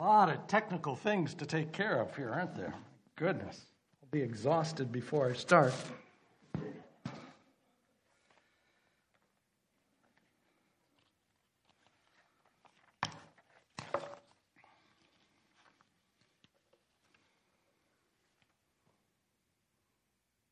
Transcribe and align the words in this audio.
A 0.00 0.04
lot 0.04 0.28
of 0.28 0.46
technical 0.46 0.94
things 0.94 1.34
to 1.34 1.44
take 1.44 1.72
care 1.72 2.00
of 2.00 2.14
here, 2.14 2.30
aren't 2.30 2.54
there? 2.54 2.72
Goodness. 3.16 3.66
I'll 4.00 4.08
be 4.12 4.22
exhausted 4.22 4.92
before 4.92 5.28
I 5.28 5.32
start. 5.32 5.74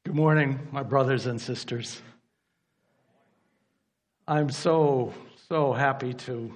Good 0.04 0.14
morning, 0.14 0.58
my 0.72 0.82
brothers 0.82 1.26
and 1.26 1.40
sisters. 1.40 2.02
I'm 4.26 4.50
so, 4.50 5.14
so 5.48 5.72
happy 5.72 6.14
to, 6.14 6.52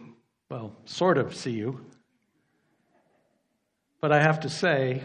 well, 0.51 0.75
sort 0.87 1.19
of 1.19 1.37
see 1.37 1.53
you. 1.53 1.85
But 4.01 4.13
I 4.13 4.23
have 4.23 4.41
to 4.41 4.49
say, 4.49 5.03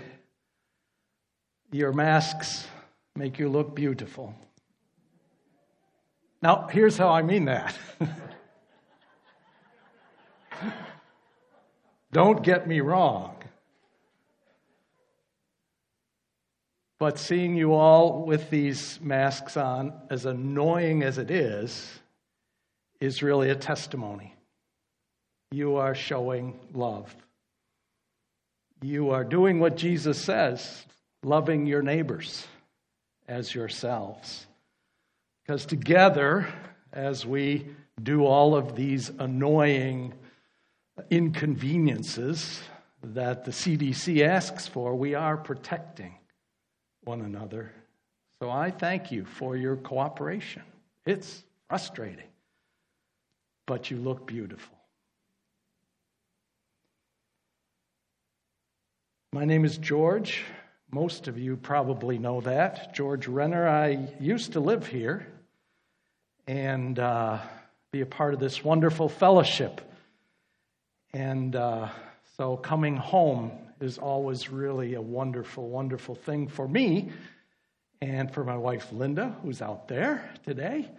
your 1.72 1.92
masks 1.92 2.66
make 3.16 3.40
you 3.40 3.50
look 3.50 3.76
beautiful. 3.76 4.34
Now, 6.42 6.68
here's 6.72 6.98
how 6.98 7.10
I 7.10 7.22
mean 7.22 7.46
that. 7.46 7.78
Don't 12.12 12.44
get 12.44 12.68
me 12.68 12.80
wrong. 12.80 13.36
But 16.98 17.20
seeing 17.20 17.56
you 17.56 17.74
all 17.74 18.26
with 18.26 18.50
these 18.50 19.00
masks 19.02 19.58
on, 19.58 19.94
as 20.10 20.26
annoying 20.26 21.04
as 21.04 21.18
it 21.18 21.30
is, 21.30 22.00
is 23.02 23.22
really 23.22 23.50
a 23.50 23.56
testimony. 23.56 24.34
You 25.52 25.76
are 25.76 25.94
showing 25.94 26.58
love. 26.74 27.14
You 28.86 29.10
are 29.10 29.24
doing 29.24 29.60
what 29.60 29.78
Jesus 29.78 30.22
says, 30.22 30.86
loving 31.24 31.66
your 31.66 31.82
neighbors 31.82 32.46
as 33.28 33.56
yourselves. 33.56 34.46
Because 35.42 35.66
together, 35.66 36.48
as 36.94 37.26
we 37.26 37.66
do 38.02 38.26
all 38.28 38.56
of 38.56 38.76
these 38.76 39.10
annoying 39.10 40.14
inconveniences 41.10 42.62
that 43.02 43.44
the 43.44 43.50
CDC 43.50 44.24
asks 44.24 44.68
for, 44.68 44.96
we 44.96 45.16
are 45.16 45.36
protecting 45.36 46.14
one 47.06 47.22
another. 47.22 47.72
So 48.38 48.52
I 48.52 48.70
thank 48.70 49.12
you 49.12 49.26
for 49.26 49.58
your 49.58 49.78
cooperation. 49.78 50.62
It's 51.08 51.44
frustrating, 51.70 52.30
but 53.66 53.90
you 53.90 53.98
look 53.98 54.28
beautiful. 54.28 54.75
My 59.36 59.44
name 59.44 59.66
is 59.66 59.78
George. 59.78 60.46
Most 60.92 61.28
of 61.28 61.38
you 61.38 61.58
probably 61.58 62.18
know 62.18 62.40
that. 62.40 62.96
George 62.96 63.28
Renner. 63.28 63.68
I 63.68 64.08
used 64.18 64.54
to 64.54 64.62
live 64.62 64.88
here 64.88 65.28
and 66.48 66.98
uh, 66.98 67.40
be 67.92 68.00
a 68.00 68.06
part 68.06 68.34
of 68.34 68.40
this 68.40 68.64
wonderful 68.64 69.10
fellowship. 69.10 69.82
And 71.12 71.54
uh, 71.54 71.90
so 72.38 72.56
coming 72.56 72.96
home 72.96 73.52
is 73.82 73.98
always 73.98 74.50
really 74.50 74.94
a 74.94 75.02
wonderful, 75.02 75.68
wonderful 75.68 76.16
thing 76.16 76.48
for 76.48 76.66
me 76.66 77.10
and 78.02 78.34
for 78.34 78.46
my 78.46 78.56
wife 78.56 78.94
Linda, 78.94 79.36
who's 79.44 79.62
out 79.62 79.90
there 79.90 80.32
today. 80.46 80.90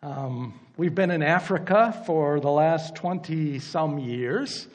Um, 0.00 0.60
we've 0.76 0.94
been 0.94 1.10
in 1.10 1.24
Africa 1.24 2.04
for 2.06 2.38
the 2.38 2.52
last 2.52 2.94
20 2.94 3.58
some 3.58 3.98
years, 3.98 4.68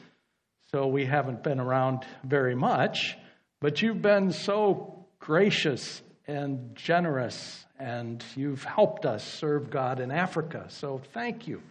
so 0.70 0.86
we 0.86 1.06
haven't 1.06 1.42
been 1.42 1.60
around 1.60 2.04
very 2.24 2.54
much, 2.54 3.16
but 3.60 3.80
you've 3.82 4.02
been 4.02 4.32
so 4.32 5.06
gracious 5.18 6.02
and 6.26 6.74
generous, 6.74 7.64
and 7.78 8.22
you've 8.36 8.64
helped 8.64 9.06
us 9.06 9.24
serve 9.24 9.70
God 9.70 9.98
in 9.98 10.10
Africa. 10.10 10.66
So 10.68 11.00
thank 11.14 11.48
you 11.48 11.62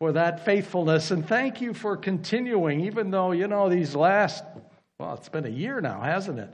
for 0.00 0.12
that 0.12 0.44
faithfulness. 0.44 1.10
And 1.10 1.26
thank 1.26 1.60
you 1.60 1.72
for 1.72 1.96
continuing, 1.96 2.80
even 2.86 3.10
though, 3.10 3.30
you 3.32 3.46
know, 3.46 3.68
these 3.68 3.94
last, 3.94 4.42
well, 4.98 5.14
it's 5.14 5.28
been 5.28 5.46
a 5.46 5.50
year 5.50 5.80
now, 5.80 6.00
hasn't 6.00 6.40
it? 6.40 6.52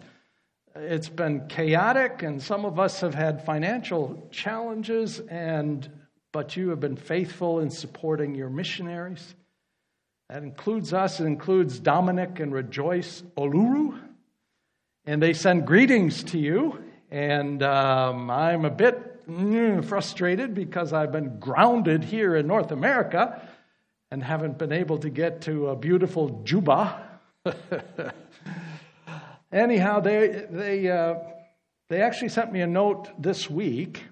It's 0.75 1.09
been 1.09 1.49
chaotic, 1.49 2.23
and 2.23 2.43
some 2.43 2.67
of 2.67 2.79
us 2.79 3.01
have 3.01 3.15
had 3.15 3.47
financial 3.47 4.29
challenges, 4.31 5.21
and 5.21 5.89
but 6.33 6.55
you 6.55 6.69
have 6.69 6.81
been 6.81 6.97
faithful 6.97 7.61
in 7.61 7.71
supporting 7.71 8.35
your 8.35 8.51
missionaries. 8.51 9.35
That 10.29 10.43
includes 10.43 10.93
us, 10.93 11.21
it 11.21 11.25
includes 11.25 11.79
Dominic 11.79 12.41
and 12.41 12.53
Rejoice 12.53 13.23
Oluru. 13.37 13.97
And 15.05 15.23
they 15.23 15.33
send 15.35 15.67
greetings 15.67 16.25
to 16.25 16.39
you. 16.39 16.83
And 17.13 17.63
um, 17.63 18.29
I'm 18.29 18.65
a 18.65 18.71
bit 18.71 19.29
mm, 19.29 19.85
frustrated 19.85 20.53
because 20.53 20.93
I've 20.93 21.13
been 21.13 21.39
grounded 21.39 22.03
here 22.03 22.35
in 22.35 22.49
North 22.49 22.73
America 22.73 23.41
and 24.11 24.21
haven't 24.21 24.59
been 24.59 24.73
able 24.73 24.99
to 24.99 25.11
get 25.11 25.43
to 25.43 25.69
a 25.69 25.77
beautiful 25.77 26.41
Juba. 26.43 27.21
Anyhow, 29.53 30.01
they, 30.01 30.47
they, 30.51 30.91
uh, 30.91 31.15
they 31.89 32.03
actually 32.03 32.31
sent 32.31 32.53
me 32.53 32.63
a 32.63 32.67
note 32.67 33.11
this 33.23 33.49
week, 33.49 34.03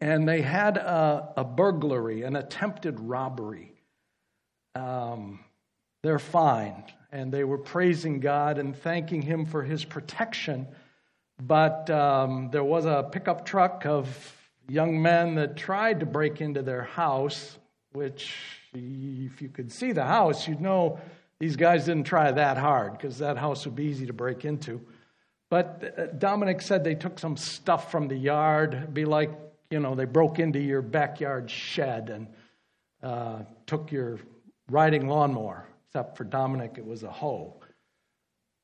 and 0.00 0.28
they 0.28 0.42
had 0.42 0.76
a, 0.76 1.34
a 1.36 1.44
burglary, 1.44 2.22
an 2.22 2.34
attempted 2.34 2.98
robbery. 2.98 3.73
Um, 4.74 5.40
they're 6.02 6.18
fine, 6.18 6.84
and 7.12 7.32
they 7.32 7.44
were 7.44 7.58
praising 7.58 8.20
God 8.20 8.58
and 8.58 8.76
thanking 8.76 9.22
Him 9.22 9.46
for 9.46 9.62
His 9.62 9.84
protection 9.84 10.66
but 11.42 11.90
um, 11.90 12.50
there 12.52 12.64
was 12.64 12.84
a 12.84 13.08
pickup 13.10 13.44
truck 13.44 13.86
of 13.86 14.36
young 14.68 15.02
men 15.02 15.34
that 15.34 15.56
tried 15.56 16.00
to 16.00 16.06
break 16.06 16.40
into 16.40 16.62
their 16.62 16.82
house, 16.82 17.58
which, 17.92 18.34
if 18.72 19.42
you 19.42 19.48
could 19.48 19.72
see 19.72 19.92
the 19.92 20.04
house, 20.04 20.46
you'd 20.46 20.60
know 20.60 21.00
these 21.38 21.56
guys 21.56 21.86
didn't 21.86 22.04
try 22.04 22.30
that 22.30 22.56
hard 22.56 22.92
because 22.92 23.18
that 23.18 23.36
house 23.36 23.64
would 23.64 23.74
be 23.74 23.84
easy 23.84 24.06
to 24.06 24.12
break 24.12 24.44
into. 24.44 24.80
But 25.50 25.94
uh, 25.98 26.06
Dominic 26.06 26.62
said 26.62 26.84
they 26.84 26.94
took 26.94 27.18
some 27.18 27.36
stuff 27.36 27.90
from 27.90 28.08
the 28.08 28.16
yard. 28.16 28.74
It'd 28.74 28.94
be 28.94 29.04
like, 29.04 29.30
you 29.70 29.80
know, 29.80 29.94
they 29.94 30.04
broke 30.04 30.38
into 30.38 30.60
your 30.60 30.82
backyard 30.82 31.50
shed 31.50 32.10
and 32.10 32.28
uh, 33.02 33.42
took 33.66 33.90
your 33.90 34.20
riding 34.70 35.08
lawnmower, 35.08 35.66
except 35.86 36.16
for 36.16 36.24
Dominic, 36.24 36.74
it 36.76 36.86
was 36.86 37.02
a 37.02 37.10
hoe. 37.10 37.54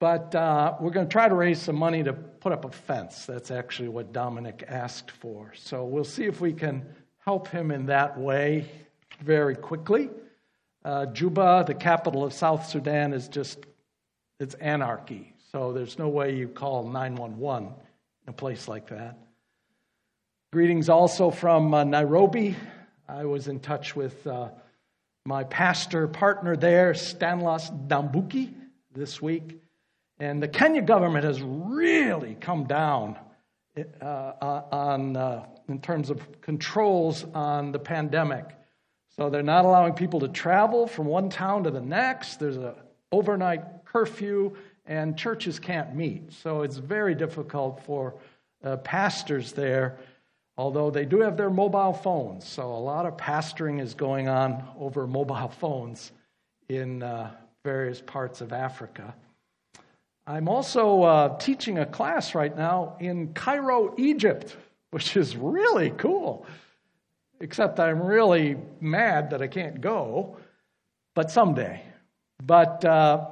But 0.00 0.34
uh, 0.34 0.77
we're 0.81 0.91
going 0.91 1.06
to 1.06 1.12
try 1.12 1.28
to 1.28 1.34
raise 1.34 1.61
some 1.61 1.77
money 1.77 2.03
to 2.03 2.15
put 2.15 2.53
up 2.53 2.65
a 2.65 2.71
fence. 2.71 3.27
That's 3.27 3.50
actually 3.50 3.88
what 3.88 4.12
Dominic 4.12 4.65
asked 4.66 5.10
for. 5.10 5.53
So 5.55 5.84
we'll 5.84 6.05
see 6.05 6.25
if 6.25 6.41
we 6.41 6.55
can 6.55 6.87
help 7.19 7.49
him 7.49 7.71
in 7.71 7.87
that 7.87 8.19
way 8.19 8.66
very 9.21 9.55
quickly. 9.55 10.09
Uh, 10.84 11.05
Juba, 11.06 11.65
the 11.66 11.75
capital 11.75 12.25
of 12.25 12.33
South 12.33 12.66
Sudan, 12.66 13.12
is 13.12 13.28
just, 13.28 13.59
it's 14.39 14.55
anarchy. 14.55 15.34
So 15.53 15.72
there's 15.75 15.99
no 15.99 16.09
way 16.09 16.34
you 16.34 16.49
call 16.49 16.89
911 16.89 17.69
in 17.69 17.75
a 18.28 18.33
place 18.33 18.69
like 18.69 18.89
that. 18.89 19.19
Greetings 20.50 20.89
also 20.89 21.31
from 21.31 21.75
uh, 21.75 21.84
Nairobi. 21.84 22.56
I 23.06 23.27
was 23.27 23.49
in 23.49 23.60
touch 23.60 23.94
with 23.94 24.27
uh, 24.27 24.49
my 25.25 25.44
pastor 25.44 26.08
partner 26.08 26.56
there, 26.56 26.92
Stanlos 26.92 27.88
Dambuki, 27.88 28.53
this 28.92 29.20
week. 29.20 29.60
And 30.19 30.42
the 30.42 30.48
Kenya 30.48 30.83
government 30.83 31.24
has 31.24 31.41
really 31.42 32.36
come 32.41 32.65
down 32.65 33.18
uh, 33.77 34.04
uh, 34.04 34.62
on, 34.72 35.16
uh, 35.16 35.47
in 35.68 35.80
terms 35.80 36.10
of 36.10 36.41
controls 36.41 37.24
on 37.34 37.72
the 37.72 37.78
pandemic. 37.78 38.45
So 39.16 39.30
they're 39.30 39.42
not 39.42 39.65
allowing 39.65 39.95
people 39.95 40.21
to 40.21 40.28
travel 40.28 40.86
from 40.86 41.06
one 41.06 41.30
town 41.30 41.65
to 41.65 41.71
the 41.71 41.80
next. 41.80 42.41
There's 42.41 42.56
an 42.56 42.74
overnight 43.12 43.84
curfew, 43.84 44.56
and 44.86 45.16
churches 45.16 45.59
can't 45.59 45.95
meet. 45.95 46.33
So 46.33 46.62
it's 46.62 46.77
very 46.77 47.15
difficult 47.15 47.83
for 47.84 48.15
uh, 48.62 48.77
pastors 48.78 49.53
there, 49.53 49.98
although 50.60 50.91
they 50.91 51.07
do 51.07 51.21
have 51.21 51.39
their 51.39 51.48
mobile 51.48 51.95
phones. 51.95 52.47
So 52.47 52.65
a 52.65 52.84
lot 52.92 53.07
of 53.07 53.16
pastoring 53.16 53.80
is 53.80 53.95
going 53.95 54.28
on 54.28 54.62
over 54.78 55.07
mobile 55.07 55.48
phones 55.48 56.12
in 56.68 57.03
uh, 57.03 57.30
various 57.65 58.03
parts 58.03 58.42
of 58.42 58.53
Africa. 58.53 59.15
I'm 60.27 60.51
also 60.51 61.03
uh, 61.03 61.39
teaching 61.39 61.78
a 61.78 61.86
class 61.86 62.34
right 62.34 62.54
now 62.54 62.97
in 63.01 63.33
Cairo, 63.33 63.95
Egypt, 63.97 64.54
which 64.91 65.16
is 65.16 65.34
really 65.34 65.92
cool. 65.92 66.45
Except 67.41 67.80
I'm 67.80 68.03
really 68.03 68.59
mad 68.83 69.30
that 69.30 69.41
I 69.41 69.47
can't 69.47 69.80
go, 69.80 70.36
but 71.15 71.30
someday. 71.30 71.80
But 72.45 72.84
uh, 72.84 73.28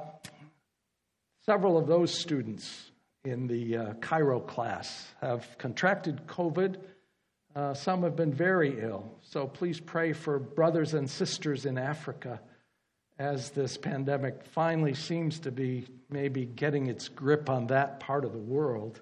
several 1.45 1.77
of 1.77 1.85
those 1.85 2.11
students 2.11 2.89
in 3.23 3.45
the 3.45 3.77
uh, 3.77 3.93
Cairo 4.01 4.39
class 4.39 5.13
have 5.21 5.45
contracted 5.59 6.25
COVID. 6.25 6.77
Uh, 7.55 7.73
some 7.73 8.03
have 8.03 8.15
been 8.15 8.33
very 8.33 8.79
ill. 8.79 9.11
So 9.21 9.47
please 9.47 9.79
pray 9.79 10.13
for 10.13 10.39
brothers 10.39 10.93
and 10.93 11.09
sisters 11.09 11.65
in 11.65 11.77
Africa 11.77 12.39
as 13.17 13.49
this 13.49 13.77
pandemic 13.77 14.43
finally 14.45 14.93
seems 14.93 15.39
to 15.39 15.51
be 15.51 15.85
maybe 16.09 16.45
getting 16.45 16.87
its 16.87 17.07
grip 17.07 17.49
on 17.49 17.67
that 17.67 17.99
part 17.99 18.23
of 18.23 18.31
the 18.31 18.37
world. 18.37 19.01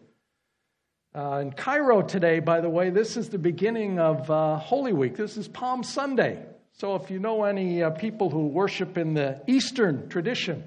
Uh, 1.14 1.40
in 1.42 1.52
Cairo 1.52 2.02
today, 2.02 2.40
by 2.40 2.62
the 2.62 2.70
way, 2.70 2.90
this 2.90 3.18
is 3.18 3.30
the 3.30 3.38
beginning 3.38 4.00
of 4.00 4.30
uh, 4.30 4.58
Holy 4.58 4.94
Week. 4.94 5.16
This 5.16 5.38
is 5.38 5.48
Palm 5.48 5.84
Sunday. 5.84 6.44
So 6.74 6.96
if 6.96 7.10
you 7.12 7.20
know 7.20 7.44
any 7.44 7.84
uh, 7.84 7.90
people 7.92 8.30
who 8.30 8.48
worship 8.48 8.98
in 8.98 9.14
the 9.14 9.42
Eastern 9.48 10.10
tradition, 10.10 10.64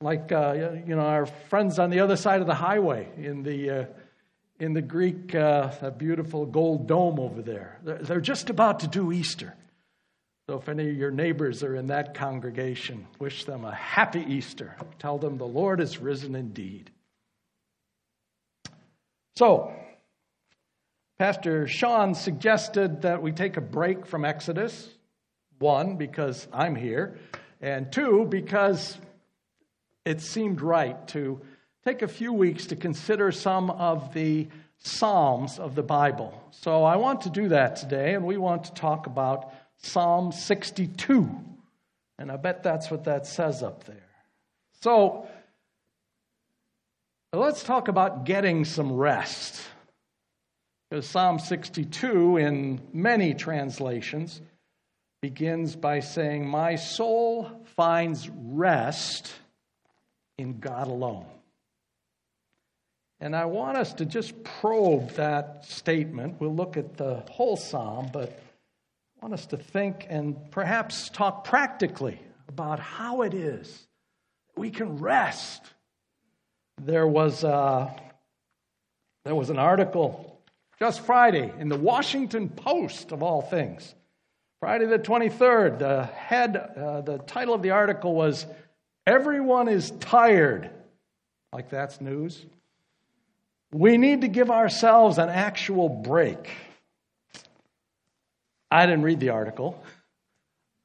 like 0.00 0.32
uh, 0.32 0.76
you 0.86 0.94
know 0.94 1.02
our 1.02 1.26
friends 1.26 1.78
on 1.78 1.90
the 1.90 2.00
other 2.00 2.16
side 2.16 2.40
of 2.40 2.46
the 2.46 2.54
highway 2.54 3.08
in 3.16 3.42
the 3.42 3.70
uh, 3.70 3.84
in 4.58 4.72
the 4.72 4.82
Greek, 4.82 5.34
uh, 5.34 5.72
that 5.80 5.98
beautiful 5.98 6.46
gold 6.46 6.86
dome 6.86 7.18
over 7.18 7.42
there. 7.42 7.80
They're 7.82 8.20
just 8.20 8.50
about 8.50 8.80
to 8.80 8.88
do 8.88 9.12
Easter. 9.12 9.54
So 10.48 10.58
if 10.58 10.68
any 10.68 10.90
of 10.90 10.96
your 10.96 11.10
neighbors 11.10 11.62
are 11.62 11.74
in 11.74 11.86
that 11.86 12.14
congregation, 12.14 13.06
wish 13.18 13.44
them 13.44 13.64
a 13.64 13.74
happy 13.74 14.20
Easter. 14.20 14.76
Tell 14.98 15.18
them 15.18 15.38
the 15.38 15.46
Lord 15.46 15.80
is 15.80 15.98
risen 15.98 16.34
indeed. 16.34 16.90
So, 19.36 19.72
Pastor 21.18 21.66
Sean 21.66 22.14
suggested 22.14 23.02
that 23.02 23.22
we 23.22 23.32
take 23.32 23.56
a 23.56 23.60
break 23.60 24.06
from 24.06 24.24
Exodus. 24.24 24.88
One, 25.58 25.96
because 25.96 26.46
I'm 26.52 26.76
here, 26.76 27.18
and 27.60 27.90
two, 27.90 28.26
because 28.28 28.98
it 30.04 30.20
seemed 30.20 30.60
right 30.60 31.06
to 31.08 31.40
take 31.86 32.02
a 32.02 32.08
few 32.08 32.32
weeks 32.32 32.66
to 32.66 32.76
consider 32.76 33.30
some 33.30 33.70
of 33.70 34.14
the 34.14 34.48
Psalms 34.78 35.58
of 35.58 35.74
the 35.74 35.82
Bible. 35.82 36.42
So 36.50 36.82
I 36.82 36.96
want 36.96 37.22
to 37.22 37.30
do 37.30 37.48
that 37.48 37.76
today, 37.76 38.14
and 38.14 38.24
we 38.24 38.36
want 38.36 38.64
to 38.64 38.74
talk 38.74 39.06
about 39.06 39.52
Psalm 39.76 40.32
62. 40.32 41.30
And 42.18 42.30
I 42.30 42.36
bet 42.36 42.62
that's 42.62 42.90
what 42.90 43.04
that 43.04 43.26
says 43.26 43.62
up 43.62 43.84
there. 43.84 44.08
So 44.80 45.26
let's 47.32 47.62
talk 47.62 47.88
about 47.88 48.24
getting 48.24 48.64
some 48.64 48.92
rest. 48.92 49.60
Because 50.88 51.06
Psalm 51.06 51.38
62, 51.38 52.38
in 52.38 52.80
many 52.92 53.34
translations, 53.34 54.40
begins 55.20 55.76
by 55.76 56.00
saying, 56.00 56.46
My 56.48 56.76
soul 56.76 57.50
finds 57.76 58.28
rest 58.30 59.32
in 60.38 60.60
God 60.60 60.88
alone. 60.88 61.26
And 63.24 63.34
I 63.34 63.46
want 63.46 63.78
us 63.78 63.94
to 63.94 64.04
just 64.04 64.44
probe 64.44 65.12
that 65.12 65.64
statement. 65.64 66.38
We'll 66.42 66.54
look 66.54 66.76
at 66.76 66.98
the 66.98 67.22
whole 67.30 67.56
psalm, 67.56 68.10
but 68.12 68.28
I 68.28 69.22
want 69.22 69.32
us 69.32 69.46
to 69.46 69.56
think 69.56 70.06
and 70.10 70.50
perhaps 70.50 71.08
talk 71.08 71.42
practically 71.42 72.20
about 72.48 72.80
how 72.80 73.22
it 73.22 73.32
is 73.32 73.88
we 74.58 74.70
can 74.70 74.98
rest. 74.98 75.62
There 76.82 77.06
was, 77.06 77.44
a, 77.44 77.48
uh, 77.48 77.90
there 79.24 79.34
was 79.34 79.48
an 79.48 79.58
article 79.58 80.38
just 80.78 81.00
Friday 81.00 81.50
in 81.58 81.70
the 81.70 81.78
Washington 81.78 82.50
Post, 82.50 83.10
of 83.10 83.22
all 83.22 83.40
things. 83.40 83.94
Friday 84.60 84.84
the 84.84 84.98
23rd, 84.98 85.78
the 85.78 86.04
head, 86.04 86.58
uh, 86.58 87.00
the 87.00 87.16
title 87.16 87.54
of 87.54 87.62
the 87.62 87.70
article 87.70 88.14
was 88.14 88.44
Everyone 89.06 89.68
is 89.68 89.92
Tired. 89.92 90.68
Like 91.54 91.70
that's 91.70 92.02
news. 92.02 92.44
We 93.74 93.98
need 93.98 94.20
to 94.20 94.28
give 94.28 94.52
ourselves 94.52 95.18
an 95.18 95.30
actual 95.30 95.88
break. 95.88 96.48
I 98.70 98.86
didn't 98.86 99.02
read 99.02 99.18
the 99.18 99.30
article. 99.30 99.82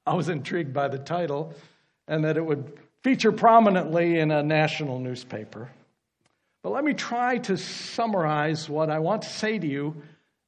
I 0.08 0.16
was 0.16 0.28
intrigued 0.28 0.74
by 0.74 0.88
the 0.88 0.98
title 0.98 1.54
and 2.08 2.26
that 2.26 2.36
it 2.36 2.44
would 2.44 2.80
feature 3.04 3.32
prominently 3.32 4.18
in 4.18 4.32
a 4.32 4.42
national 4.42 4.98
newspaper. 4.98 5.70
But 6.64 6.72
let 6.72 6.84
me 6.84 6.96
try 6.96 7.38
to 7.38 7.58
summarize 7.58 8.68
what 8.68 8.90
I 8.90 8.98
want 8.98 9.22
to 9.22 9.30
say 9.30 9.60
to 9.60 9.68
you 9.68 10.02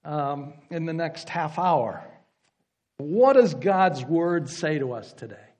um, 0.03 0.53
in 0.71 0.87
the 0.87 0.93
next 0.93 1.29
half 1.29 1.59
hour. 1.59 2.03
What 2.97 3.33
does 3.33 3.53
God's 3.53 4.03
Word 4.03 4.49
say 4.49 4.79
to 4.79 4.93
us 4.93 5.13
today? 5.13 5.50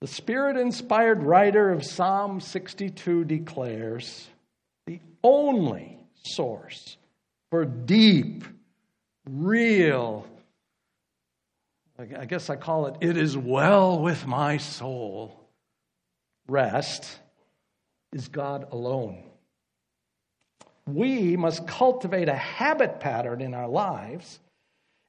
The 0.00 0.06
Spirit 0.06 0.56
inspired 0.56 1.22
writer 1.22 1.70
of 1.70 1.84
Psalm 1.84 2.40
62 2.40 3.24
declares 3.24 4.28
the 4.86 5.00
only 5.22 5.98
source 6.24 6.96
for 7.50 7.64
deep, 7.64 8.44
real, 9.28 10.26
I 11.98 12.24
guess 12.24 12.50
I 12.50 12.56
call 12.56 12.86
it, 12.86 12.96
it 13.00 13.16
is 13.16 13.36
well 13.36 14.00
with 14.00 14.26
my 14.26 14.56
soul, 14.56 15.40
rest 16.48 17.18
is 18.12 18.28
God 18.28 18.68
alone. 18.72 19.22
We 20.86 21.36
must 21.36 21.66
cultivate 21.66 22.28
a 22.28 22.34
habit 22.34 23.00
pattern 23.00 23.40
in 23.40 23.54
our 23.54 23.68
lives 23.68 24.40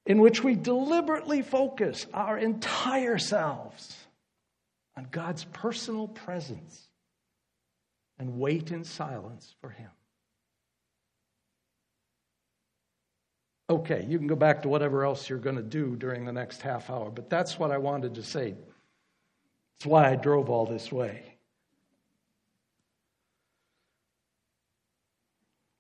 in 0.06 0.22
which 0.22 0.44
we 0.44 0.56
deliberately 0.56 1.42
focus 1.42 2.06
our 2.14 2.38
entire 2.38 3.18
selves 3.18 4.05
on 4.98 5.08
God's 5.12 5.44
personal 5.46 6.08
presence 6.08 6.88
and 8.18 8.40
wait 8.40 8.72
in 8.72 8.84
silence 8.84 9.54
for 9.62 9.70
Him. 9.70 9.90
Okay, 13.70 14.06
you 14.08 14.18
can 14.20 14.28
go 14.28 14.36
back 14.36 14.62
to 14.62 14.70
whatever 14.70 15.04
else 15.04 15.28
you're 15.28 15.40
going 15.40 15.56
to 15.56 15.64
do 15.64 15.96
during 15.96 16.26
the 16.26 16.32
next 16.32 16.62
half 16.62 16.90
hour, 16.90 17.10
but 17.10 17.30
that's 17.30 17.58
what 17.58 17.72
I 17.72 17.80
wanted 17.80 18.16
to 18.16 18.24
say. 18.24 18.54
That's 19.74 19.86
why 19.88 20.12
I 20.12 20.16
drove 20.16 20.50
all 20.50 20.66
this 20.66 20.92
way. 20.92 21.36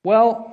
Well, 0.03 0.51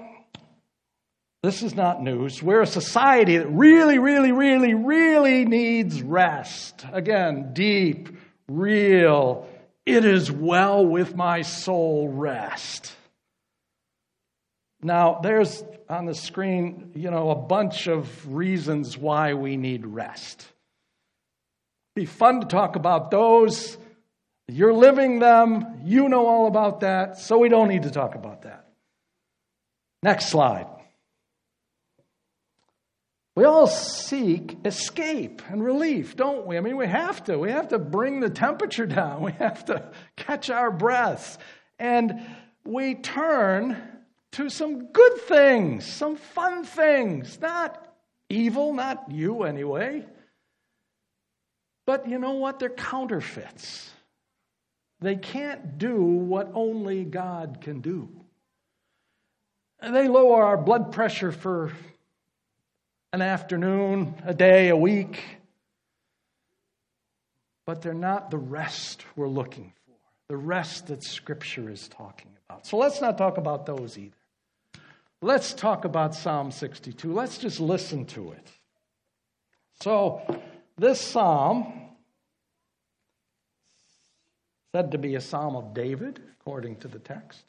this 1.42 1.62
is 1.62 1.74
not 1.74 2.02
news. 2.02 2.42
We're 2.42 2.62
a 2.62 2.66
society 2.66 3.38
that 3.38 3.48
really, 3.48 3.98
really, 3.98 4.30
really, 4.30 4.74
really 4.74 5.44
needs 5.44 6.02
rest. 6.02 6.86
Again, 6.92 7.50
deep, 7.52 8.10
real, 8.48 9.48
it 9.84 10.04
is 10.04 10.30
well 10.30 10.84
with 10.84 11.16
my 11.16 11.42
soul 11.42 12.08
rest. 12.08 12.92
Now, 14.82 15.20
there's 15.22 15.62
on 15.88 16.06
the 16.06 16.14
screen, 16.14 16.92
you 16.94 17.10
know, 17.10 17.30
a 17.30 17.36
bunch 17.36 17.86
of 17.86 18.34
reasons 18.34 18.98
why 18.98 19.34
we 19.34 19.56
need 19.56 19.86
rest. 19.86 20.46
Be 21.94 22.06
fun 22.06 22.40
to 22.40 22.46
talk 22.46 22.76
about 22.76 23.10
those. 23.10 23.76
You're 24.48 24.72
living 24.72 25.18
them. 25.18 25.80
You 25.84 26.08
know 26.08 26.26
all 26.26 26.46
about 26.46 26.80
that, 26.80 27.18
so 27.18 27.38
we 27.38 27.48
don't 27.48 27.68
need 27.68 27.84
to 27.84 27.90
talk 27.90 28.14
about 28.14 28.42
that. 28.42 28.66
Next 30.02 30.30
slide. 30.30 30.66
We 33.34 33.44
all 33.44 33.66
seek 33.66 34.58
escape 34.66 35.40
and 35.48 35.64
relief, 35.64 36.16
don't 36.16 36.46
we? 36.46 36.58
I 36.58 36.60
mean, 36.60 36.76
we 36.76 36.86
have 36.86 37.24
to. 37.24 37.38
We 37.38 37.50
have 37.50 37.68
to 37.68 37.78
bring 37.78 38.20
the 38.20 38.30
temperature 38.30 38.86
down. 38.86 39.22
We 39.24 39.32
have 39.32 39.64
to 39.66 39.90
catch 40.16 40.50
our 40.50 40.70
breaths. 40.70 41.38
And 41.78 42.20
we 42.64 42.94
turn 42.94 43.80
to 44.32 44.50
some 44.50 44.86
good 44.92 45.18
things, 45.22 45.86
some 45.86 46.16
fun 46.16 46.64
things, 46.64 47.40
not 47.40 47.82
evil, 48.28 48.74
not 48.74 49.10
you 49.10 49.44
anyway. 49.44 50.04
But 51.86 52.08
you 52.08 52.18
know 52.18 52.32
what? 52.32 52.58
They're 52.58 52.68
counterfeits. 52.68 53.90
They 55.00 55.16
can't 55.16 55.78
do 55.78 55.96
what 56.00 56.52
only 56.54 57.04
God 57.04 57.58
can 57.60 57.80
do. 57.80 58.08
They 59.80 60.06
lower 60.06 60.44
our 60.44 60.56
blood 60.56 60.92
pressure 60.92 61.32
for 61.32 61.72
an 63.12 63.22
afternoon, 63.22 64.14
a 64.24 64.34
day, 64.34 64.68
a 64.68 64.76
week. 64.76 65.22
But 67.66 67.82
they're 67.82 67.94
not 67.94 68.30
the 68.30 68.38
rest 68.38 69.04
we're 69.14 69.28
looking 69.28 69.72
for, 69.86 69.94
the 70.28 70.36
rest 70.36 70.88
that 70.88 71.04
Scripture 71.04 71.70
is 71.70 71.88
talking 71.88 72.32
about. 72.46 72.66
So 72.66 72.76
let's 72.76 73.00
not 73.00 73.18
talk 73.18 73.38
about 73.38 73.66
those 73.66 73.98
either. 73.98 74.16
Let's 75.20 75.54
talk 75.54 75.84
about 75.84 76.16
Psalm 76.16 76.50
62. 76.50 77.12
Let's 77.12 77.38
just 77.38 77.60
listen 77.60 78.06
to 78.06 78.32
it. 78.32 78.48
So, 79.80 80.22
this 80.76 81.00
psalm, 81.00 81.72
said 84.74 84.90
to 84.92 84.98
be 84.98 85.14
a 85.14 85.20
psalm 85.20 85.54
of 85.54 85.74
David, 85.74 86.20
according 86.40 86.76
to 86.76 86.88
the 86.88 86.98
text. 86.98 87.44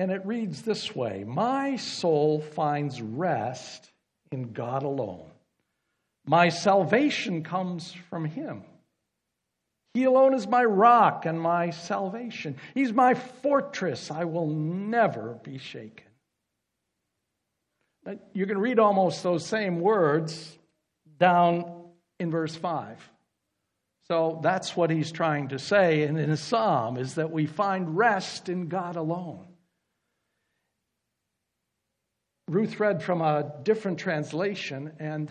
And 0.00 0.10
it 0.10 0.24
reads 0.24 0.62
this 0.62 0.96
way 0.96 1.24
My 1.26 1.76
soul 1.76 2.40
finds 2.40 3.02
rest 3.02 3.92
in 4.32 4.54
God 4.54 4.82
alone. 4.82 5.30
My 6.24 6.48
salvation 6.48 7.42
comes 7.42 7.92
from 8.08 8.24
Him. 8.24 8.62
He 9.92 10.04
alone 10.04 10.32
is 10.32 10.46
my 10.46 10.64
rock 10.64 11.26
and 11.26 11.38
my 11.38 11.68
salvation. 11.68 12.56
He's 12.72 12.94
my 12.94 13.12
fortress. 13.12 14.10
I 14.10 14.24
will 14.24 14.46
never 14.46 15.38
be 15.44 15.58
shaken. 15.58 16.06
You 18.32 18.46
can 18.46 18.56
read 18.56 18.78
almost 18.78 19.22
those 19.22 19.44
same 19.44 19.80
words 19.80 20.56
down 21.18 21.90
in 22.18 22.30
verse 22.30 22.56
5. 22.56 22.96
So 24.08 24.40
that's 24.42 24.74
what 24.74 24.88
he's 24.88 25.12
trying 25.12 25.48
to 25.48 25.58
say 25.58 26.04
in 26.04 26.14
his 26.14 26.40
psalm 26.40 26.96
is 26.96 27.16
that 27.16 27.30
we 27.30 27.44
find 27.44 27.98
rest 27.98 28.48
in 28.48 28.68
God 28.68 28.96
alone. 28.96 29.44
Ruth 32.50 32.80
read 32.80 33.00
from 33.00 33.22
a 33.22 33.54
different 33.62 34.00
translation, 34.00 34.90
and 34.98 35.30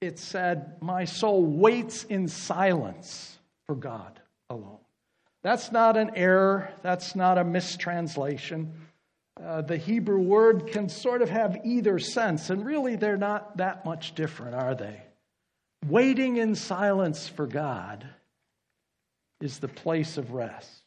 it 0.00 0.18
said, 0.18 0.78
My 0.80 1.04
soul 1.04 1.44
waits 1.44 2.02
in 2.02 2.26
silence 2.26 3.38
for 3.68 3.76
God 3.76 4.20
alone. 4.48 4.80
That's 5.44 5.70
not 5.70 5.96
an 5.96 6.10
error, 6.16 6.72
that's 6.82 7.14
not 7.14 7.38
a 7.38 7.44
mistranslation. 7.44 8.72
Uh, 9.40 9.62
the 9.62 9.76
Hebrew 9.76 10.18
word 10.18 10.66
can 10.72 10.88
sort 10.88 11.22
of 11.22 11.30
have 11.30 11.60
either 11.62 12.00
sense, 12.00 12.50
and 12.50 12.66
really 12.66 12.96
they're 12.96 13.16
not 13.16 13.58
that 13.58 13.84
much 13.84 14.16
different, 14.16 14.56
are 14.56 14.74
they? 14.74 15.00
Waiting 15.86 16.38
in 16.38 16.56
silence 16.56 17.28
for 17.28 17.46
God 17.46 18.04
is 19.40 19.60
the 19.60 19.68
place 19.68 20.18
of 20.18 20.32
rest. 20.32 20.82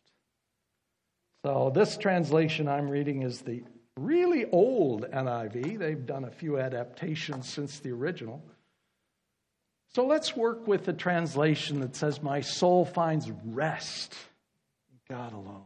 So, 1.46 1.72
this 1.74 1.96
translation 1.96 2.68
I'm 2.68 2.90
reading 2.90 3.22
is 3.22 3.40
the 3.40 3.64
really 3.98 4.46
old 4.46 5.04
NIV. 5.10 5.78
They've 5.78 6.06
done 6.06 6.26
a 6.26 6.32
few 6.32 6.60
adaptations 6.60 7.48
since 7.48 7.80
the 7.80 7.92
original. 7.92 8.44
So, 9.96 10.06
let's 10.06 10.36
work 10.36 10.68
with 10.68 10.86
the 10.86 10.94
translation 10.94 11.82
that 11.82 11.96
says, 11.96 12.22
My 12.22 12.42
soul 12.42 12.86
finds 12.86 13.30
rest 13.46 14.16
in 14.90 15.16
God 15.16 15.34
alone. 15.34 15.66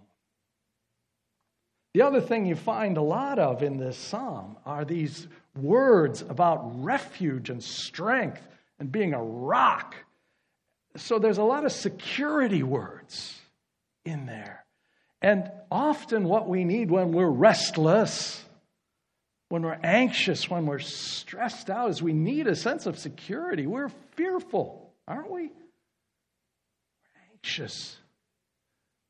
The 1.93 2.01
other 2.03 2.21
thing 2.21 2.45
you 2.45 2.55
find 2.55 2.97
a 2.97 3.01
lot 3.01 3.39
of 3.39 3.63
in 3.63 3.77
this 3.77 3.97
psalm 3.97 4.57
are 4.65 4.85
these 4.85 5.27
words 5.55 6.21
about 6.21 6.83
refuge 6.83 7.49
and 7.49 7.63
strength 7.63 8.45
and 8.77 8.91
being 8.91 9.13
a 9.13 9.23
rock. 9.23 9.95
So 10.95 11.17
there's 11.17 11.39
a 11.39 11.43
lot 11.43 11.65
of 11.65 11.71
security 11.71 12.61
words 12.61 13.39
in 14.05 14.25
there. 14.25 14.66
And 15.21 15.51
often, 15.71 16.25
what 16.25 16.47
we 16.47 16.63
need 16.63 16.91
when 16.91 17.11
we're 17.11 17.29
restless, 17.29 18.43
when 19.49 19.63
we're 19.63 19.79
anxious, 19.83 20.49
when 20.49 20.65
we're 20.65 20.79
stressed 20.79 21.69
out, 21.69 21.89
is 21.89 22.01
we 22.01 22.13
need 22.13 22.47
a 22.47 22.55
sense 22.55 22.85
of 22.85 22.99
security. 22.99 23.65
We're 23.65 23.89
fearful, 24.15 24.93
aren't 25.07 25.31
we? 25.31 25.43
We're 25.43 25.51
anxious. 27.33 27.97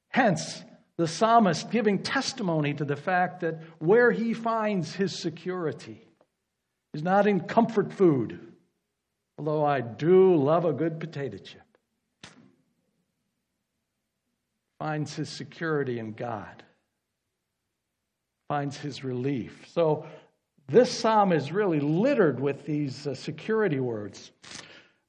Hence, 0.10 0.64
the 0.98 1.08
psalmist 1.08 1.70
giving 1.72 2.02
testimony 2.02 2.74
to 2.74 2.86
the 2.86 2.96
fact 2.96 3.42
that 3.42 3.60
where 3.80 4.12
he 4.12 4.34
finds 4.34 4.94
his 4.94 5.18
security 5.18 6.04
is 6.94 7.04
not 7.04 7.28
in 7.28 7.42
comfort 7.42 7.94
food, 7.94 8.54
although 9.38 9.64
I 9.64 9.82
do 9.82 10.36
love 10.36 10.66
a 10.66 10.74
good 10.74 11.00
potato 11.00 11.38
chip. 11.38 11.67
Finds 14.80 15.16
his 15.16 15.30
security 15.30 16.00
in 16.00 16.14
God, 16.14 16.64
finds 18.48 18.78
his 18.78 19.04
relief. 19.04 19.66
So, 19.74 20.06
this 20.70 20.92
psalm 20.92 21.32
is 21.32 21.52
really 21.52 21.80
littered 21.80 22.40
with 22.42 22.66
these 22.66 23.08
uh, 23.08 23.16
security 23.16 23.80
words. 23.80 24.32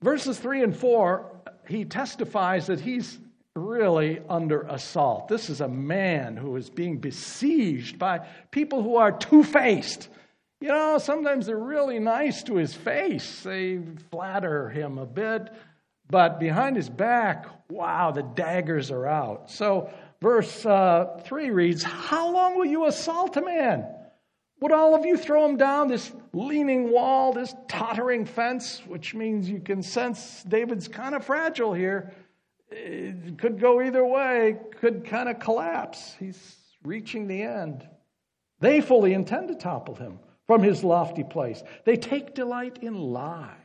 Verses 0.03 0.39
3 0.39 0.63
and 0.63 0.77
4, 0.77 1.27
he 1.69 1.85
testifies 1.85 2.69
that 2.69 2.79
he's 2.79 3.19
really 3.57 4.21
under 4.29 4.63
assault. 4.63 5.29
This 5.29 5.51
is 5.51 5.61
a 5.61 5.69
man 5.69 6.37
who 6.37 6.57
is 6.57 6.71
being 6.71 6.99
besieged 6.99 7.99
by 7.99 8.21
people 8.51 8.83
who 8.83 8.97
are 8.97 9.11
two 9.11 9.43
faced. 9.43 10.09
You 10.61 10.69
know, 10.69 10.99
sometimes 10.99 11.47
they're 11.47 11.57
really 11.57 11.99
nice 11.99 12.43
to 12.45 12.57
his 12.57 12.75
face, 12.75 13.43
they 13.43 13.81
flatter 14.11 14.69
him 14.69 14.99
a 14.99 15.07
bit, 15.07 15.53
but 16.11 16.41
behind 16.41 16.77
his 16.77 16.89
back, 16.89 17.47
wow, 17.71 18.11
the 18.11 18.23
daggers 18.23 18.91
are 18.91 19.07
out. 19.07 19.51
So, 19.51 19.91
verse 20.21 20.65
uh, 20.65 21.21
3 21.25 21.51
reads 21.51 21.83
How 21.83 22.31
long 22.33 22.57
will 22.57 22.67
you 22.67 22.87
assault 22.87 23.37
a 23.37 23.43
man? 23.43 23.87
Would 24.61 24.73
all 24.73 24.95
of 24.95 25.05
you 25.07 25.17
throw 25.17 25.45
him 25.49 25.57
down 25.57 25.89
this 25.89 26.11
leaning 26.33 26.91
wall, 26.91 27.33
this 27.33 27.55
tottering 27.69 28.27
fence, 28.27 28.83
which 28.87 29.15
means 29.15 29.49
you 29.49 29.61
can 29.61 29.83
sense 29.83 30.43
David's 30.43 30.89
kind 30.89 31.15
of 31.15 31.25
fragile 31.25 31.73
here 31.73 32.13
it 32.71 33.39
could 33.39 33.61
go 33.61 33.81
either 33.81 34.05
way, 34.05 34.57
could 34.81 35.05
kind 35.05 35.29
of 35.29 35.39
collapse. 35.39 36.15
He's 36.19 36.57
reaching 36.85 37.27
the 37.27 37.43
end. 37.43 37.87
They 38.61 38.81
fully 38.81 39.15
intend 39.15 39.49
to 39.49 39.55
topple 39.55 39.95
him 39.95 40.19
from 40.47 40.63
his 40.63 40.85
lofty 40.85 41.25
place. 41.25 41.63
They 41.85 41.97
take 41.97 42.35
delight 42.35 42.79
in 42.83 42.95
lies. 42.95 43.57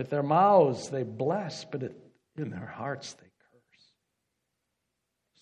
With 0.00 0.08
their 0.08 0.22
mouths 0.22 0.88
they 0.88 1.02
bless, 1.02 1.66
but 1.66 1.82
in 1.82 2.48
their 2.48 2.64
hearts 2.64 3.12
they 3.12 3.26
curse. 3.52 3.92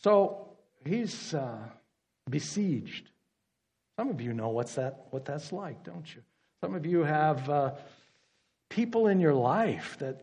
So 0.03 0.57
he's 0.85 1.33
uh, 1.33 1.59
besieged. 2.29 3.09
Some 3.97 4.11
of 4.11 4.21
you 4.21 4.33
know 4.33 4.49
what's 4.49 4.75
that, 4.75 5.07
what 5.11 5.25
that's 5.25 5.53
like, 5.53 5.85
don't 5.85 6.13
you? 6.13 6.23
Some 6.61 6.75
of 6.75 6.85
you 6.85 7.05
have. 7.05 7.49
Uh, 7.49 7.71
people 8.69 9.07
in 9.07 9.21
your 9.21 9.33
life 9.33 9.97
that, 10.01 10.23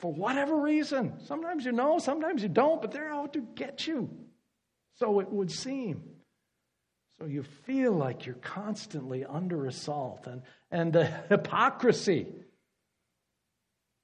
for 0.00 0.12
whatever 0.12 0.56
reason, 0.56 1.12
sometimes 1.24 1.64
you 1.64 1.70
know, 1.70 2.00
sometimes 2.00 2.42
you 2.42 2.48
don't, 2.48 2.82
but 2.82 2.90
they're 2.90 3.12
out 3.12 3.34
to 3.34 3.40
get 3.54 3.86
you. 3.86 4.10
So 4.98 5.20
it 5.20 5.30
would 5.30 5.52
seem. 5.52 6.02
So 7.20 7.26
you 7.26 7.44
feel 7.44 7.92
like 7.92 8.26
you're 8.26 8.34
constantly 8.34 9.24
under 9.24 9.66
assault. 9.66 10.26
And, 10.26 10.42
and 10.72 10.92
the 10.92 11.04
hypocrisy 11.28 12.26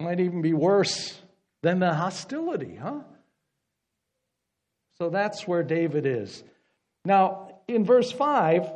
might 0.03 0.21
even 0.21 0.43
be 0.43 0.53
worse 0.53 1.21
than 1.63 1.79
the 1.79 1.95
hostility, 1.95 2.77
huh? 2.77 3.01
So 4.99 5.11
that's 5.11 5.47
where 5.47 5.63
David 5.63 6.07
is. 6.07 6.43
Now, 7.05 7.61
in 7.67 7.85
verse 7.85 8.13
5, 8.13 8.71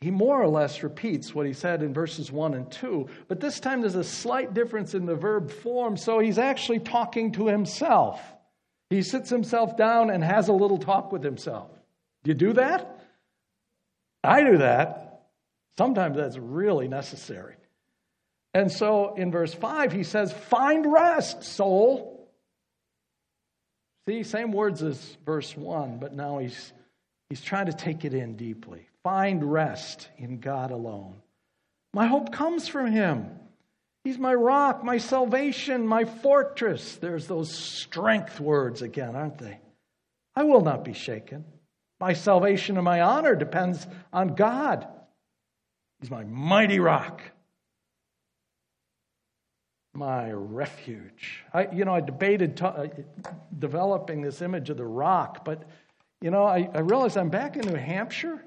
he 0.00 0.10
more 0.10 0.40
or 0.40 0.48
less 0.48 0.82
repeats 0.82 1.34
what 1.34 1.46
he 1.46 1.52
said 1.52 1.82
in 1.82 1.92
verses 1.92 2.30
1 2.30 2.54
and 2.54 2.70
2, 2.70 3.08
but 3.26 3.40
this 3.40 3.60
time 3.60 3.80
there's 3.80 3.96
a 3.96 4.04
slight 4.04 4.54
difference 4.54 4.94
in 4.94 5.06
the 5.06 5.14
verb 5.16 5.50
form, 5.50 5.96
so 5.96 6.20
he's 6.20 6.38
actually 6.38 6.78
talking 6.78 7.32
to 7.32 7.46
himself. 7.48 8.20
He 8.90 9.02
sits 9.02 9.28
himself 9.28 9.76
down 9.76 10.10
and 10.10 10.22
has 10.22 10.48
a 10.48 10.52
little 10.52 10.78
talk 10.78 11.12
with 11.12 11.22
himself. 11.22 11.70
Do 12.22 12.30
you 12.30 12.34
do 12.34 12.52
that? 12.54 13.00
I 14.24 14.42
do 14.42 14.58
that. 14.58 15.22
Sometimes 15.76 16.16
that's 16.16 16.38
really 16.38 16.88
necessary. 16.88 17.54
And 18.54 18.72
so 18.72 19.14
in 19.14 19.30
verse 19.30 19.54
5, 19.54 19.92
he 19.92 20.02
says, 20.02 20.32
Find 20.32 20.90
rest, 20.90 21.44
soul. 21.44 22.30
See, 24.08 24.22
same 24.22 24.52
words 24.52 24.82
as 24.82 25.16
verse 25.24 25.56
1, 25.56 25.98
but 25.98 26.14
now 26.14 26.38
he's, 26.38 26.72
he's 27.28 27.42
trying 27.42 27.66
to 27.66 27.72
take 27.72 28.04
it 28.04 28.14
in 28.14 28.36
deeply 28.36 28.88
find 29.08 29.42
rest 29.50 30.06
in 30.18 30.38
God 30.38 30.70
alone. 30.70 31.14
My 31.94 32.06
hope 32.06 32.30
comes 32.30 32.68
from 32.68 32.92
Him. 32.92 33.30
He's 34.04 34.18
my 34.18 34.34
rock, 34.34 34.84
my 34.84 34.98
salvation, 34.98 35.86
my 35.86 36.04
fortress. 36.04 36.96
There's 36.96 37.26
those 37.26 37.50
strength 37.50 38.38
words 38.38 38.82
again, 38.82 39.16
aren't 39.16 39.38
they? 39.38 39.60
I 40.36 40.44
will 40.44 40.60
not 40.60 40.84
be 40.84 40.92
shaken. 40.92 41.46
My 42.00 42.12
salvation 42.12 42.76
and 42.76 42.84
my 42.84 43.00
honor 43.00 43.34
depends 43.34 43.86
on 44.12 44.34
God. 44.34 44.86
He's 46.00 46.10
my 46.10 46.24
mighty 46.24 46.78
rock, 46.78 47.22
my 49.98 50.30
refuge. 50.30 51.44
I, 51.52 51.68
you 51.72 51.84
know, 51.84 51.94
I 51.94 52.00
debated 52.00 52.62
uh, 52.62 52.86
developing 53.58 54.22
this 54.22 54.40
image 54.40 54.70
of 54.70 54.76
the 54.76 54.86
rock, 54.86 55.44
but 55.44 55.64
you 56.20 56.30
know, 56.30 56.44
I, 56.44 56.70
I 56.72 56.80
realized 56.80 57.16
I'm 57.16 57.30
back 57.30 57.56
in 57.56 57.66
New 57.66 57.78
Hampshire, 57.78 58.42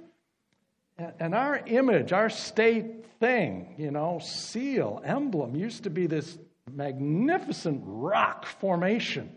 and 1.19 1.35
our 1.35 1.57
image, 1.67 2.13
our 2.13 2.29
state 2.29 3.05
thing, 3.19 3.75
you 3.77 3.91
know, 3.91 4.19
seal, 4.19 5.01
emblem, 5.05 5.55
used 5.55 5.83
to 5.83 5.89
be 5.89 6.07
this 6.07 6.37
magnificent 6.71 7.81
rock 7.85 8.45
formation 8.45 9.29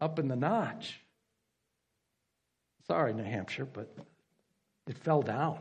up 0.00 0.18
in 0.18 0.28
the 0.28 0.36
notch. 0.36 1.00
Sorry, 2.86 3.12
New 3.12 3.24
Hampshire, 3.24 3.66
but 3.66 3.94
it 4.86 4.98
fell 4.98 5.22
down. 5.22 5.58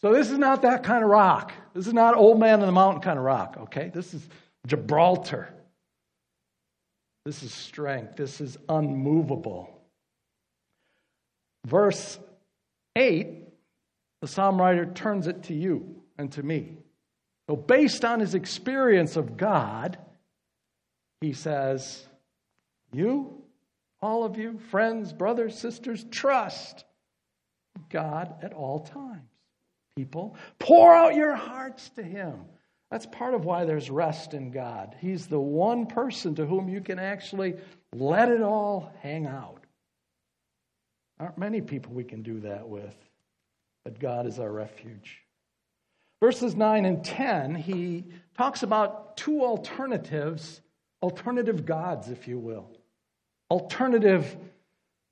So 0.00 0.12
this 0.12 0.30
is 0.30 0.38
not 0.38 0.62
that 0.62 0.84
kind 0.84 1.02
of 1.02 1.10
rock. 1.10 1.52
This 1.74 1.86
is 1.86 1.92
not 1.92 2.14
old 2.14 2.38
man 2.38 2.60
in 2.60 2.66
the 2.66 2.72
mountain 2.72 3.02
kind 3.02 3.18
of 3.18 3.24
rock, 3.24 3.56
okay? 3.62 3.90
This 3.92 4.14
is 4.14 4.28
Gibraltar. 4.66 5.52
This 7.24 7.42
is 7.42 7.52
strength. 7.52 8.16
This 8.16 8.40
is 8.40 8.56
unmovable. 8.68 9.68
Verse 11.66 12.18
8 12.96 13.48
the 14.20 14.28
psalm 14.28 14.60
writer 14.60 14.86
turns 14.86 15.26
it 15.26 15.44
to 15.44 15.54
you 15.54 16.02
and 16.16 16.30
to 16.32 16.42
me. 16.42 16.76
So, 17.48 17.56
based 17.56 18.04
on 18.04 18.20
his 18.20 18.34
experience 18.34 19.16
of 19.16 19.36
God, 19.36 19.96
he 21.20 21.32
says, 21.32 22.06
You, 22.92 23.42
all 24.02 24.24
of 24.24 24.36
you, 24.36 24.58
friends, 24.70 25.12
brothers, 25.12 25.56
sisters, 25.56 26.04
trust 26.10 26.84
God 27.90 28.34
at 28.42 28.52
all 28.52 28.80
times. 28.80 29.22
People, 29.98 30.36
pour 30.60 30.94
out 30.94 31.16
your 31.16 31.34
hearts 31.34 31.88
to 31.96 32.04
him. 32.04 32.44
That's 32.88 33.04
part 33.06 33.34
of 33.34 33.44
why 33.44 33.64
there's 33.64 33.90
rest 33.90 34.32
in 34.32 34.52
God. 34.52 34.94
He's 35.00 35.26
the 35.26 35.40
one 35.40 35.86
person 35.86 36.36
to 36.36 36.46
whom 36.46 36.68
you 36.68 36.80
can 36.80 37.00
actually 37.00 37.56
let 37.92 38.28
it 38.28 38.40
all 38.40 38.92
hang 39.00 39.26
out. 39.26 39.64
Aren't 41.18 41.36
many 41.36 41.60
people 41.60 41.94
we 41.94 42.04
can 42.04 42.22
do 42.22 42.38
that 42.42 42.68
with, 42.68 42.94
but 43.84 43.98
God 43.98 44.28
is 44.28 44.38
our 44.38 44.52
refuge. 44.52 45.20
Verses 46.20 46.54
9 46.54 46.84
and 46.84 47.04
10, 47.04 47.56
he 47.56 48.04
talks 48.36 48.62
about 48.62 49.16
two 49.16 49.42
alternatives, 49.42 50.60
alternative 51.02 51.66
gods, 51.66 52.08
if 52.08 52.28
you 52.28 52.38
will. 52.38 52.70
Alternative 53.50 54.36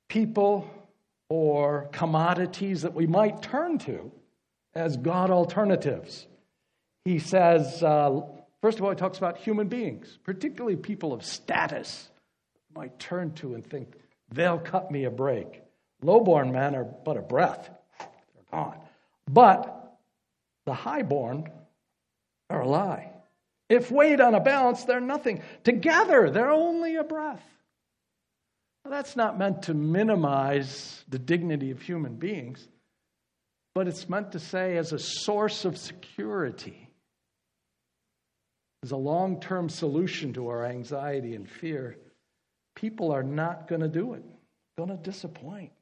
people 0.09 0.71
or 1.29 1.89
commodities 1.91 2.83
that 2.83 2.95
we 2.95 3.09
might 3.09 3.43
turn 3.43 3.79
to 3.79 4.13
as 4.77 4.97
God 4.97 5.31
alternatives. 5.31 6.27
He 7.05 7.19
says, 7.19 7.83
uh, 7.83 8.21
first 8.61 8.79
of 8.79 8.85
all, 8.85 8.91
he 8.91 8.97
talks 8.97 9.17
about 9.17 9.39
human 9.39 9.69
beings, 9.69 10.19
particularly 10.23 10.77
people 10.77 11.13
of 11.13 11.25
status, 11.25 12.11
might 12.75 12.99
turn 12.99 13.33
to 13.35 13.55
and 13.55 13.65
think, 13.65 13.95
they'll 14.31 14.59
cut 14.59 14.91
me 14.91 15.05
a 15.05 15.11
break. 15.11 15.63
Lowborn 16.03 16.53
men 16.53 16.75
are 16.75 16.85
but 16.85 17.17
a 17.17 17.23
breath, 17.23 17.71
they're 17.99 18.45
gone. 18.53 18.79
But 19.27 19.99
the 20.67 20.75
highborn 20.75 21.51
are 22.51 22.61
a 22.61 22.69
lie. 22.69 23.13
If 23.69 23.91
weighed 23.91 24.21
on 24.21 24.35
a 24.35 24.41
balance, 24.41 24.85
they're 24.85 25.01
nothing. 25.01 25.43
Together, 25.65 26.29
they're 26.31 26.51
only 26.51 26.97
a 26.97 27.05
breath. 27.05 27.43
That's 28.85 29.17
not 29.17 29.39
meant 29.39 29.63
to 29.63 29.75
minimize 29.75 31.03
the 31.09 31.19
dignity 31.19 31.71
of 31.71 31.81
human 31.81 32.17
beings, 32.17 32.69
but 33.77 33.89
it's 33.89 34.09
meant 34.09 34.33
to 34.33 34.39
say 34.39 34.79
as 34.79 34.95
a 34.95 34.99
source 34.99 35.67
of 35.67 35.77
security, 35.77 36.89
as 38.83 38.91
a 38.91 38.97
long 38.97 39.39
term 39.39 39.69
solution 39.69 40.33
to 40.33 40.49
our 40.49 40.65
anxiety 40.65 41.35
and 41.35 41.47
fear. 41.47 41.99
People 42.75 43.13
are 43.13 43.23
not 43.23 43.69
going 43.69 43.83
to 43.83 43.89
do 43.89 44.15
it, 44.15 44.23
going 44.79 44.89
to 44.89 44.97
disappoint. 44.97 45.73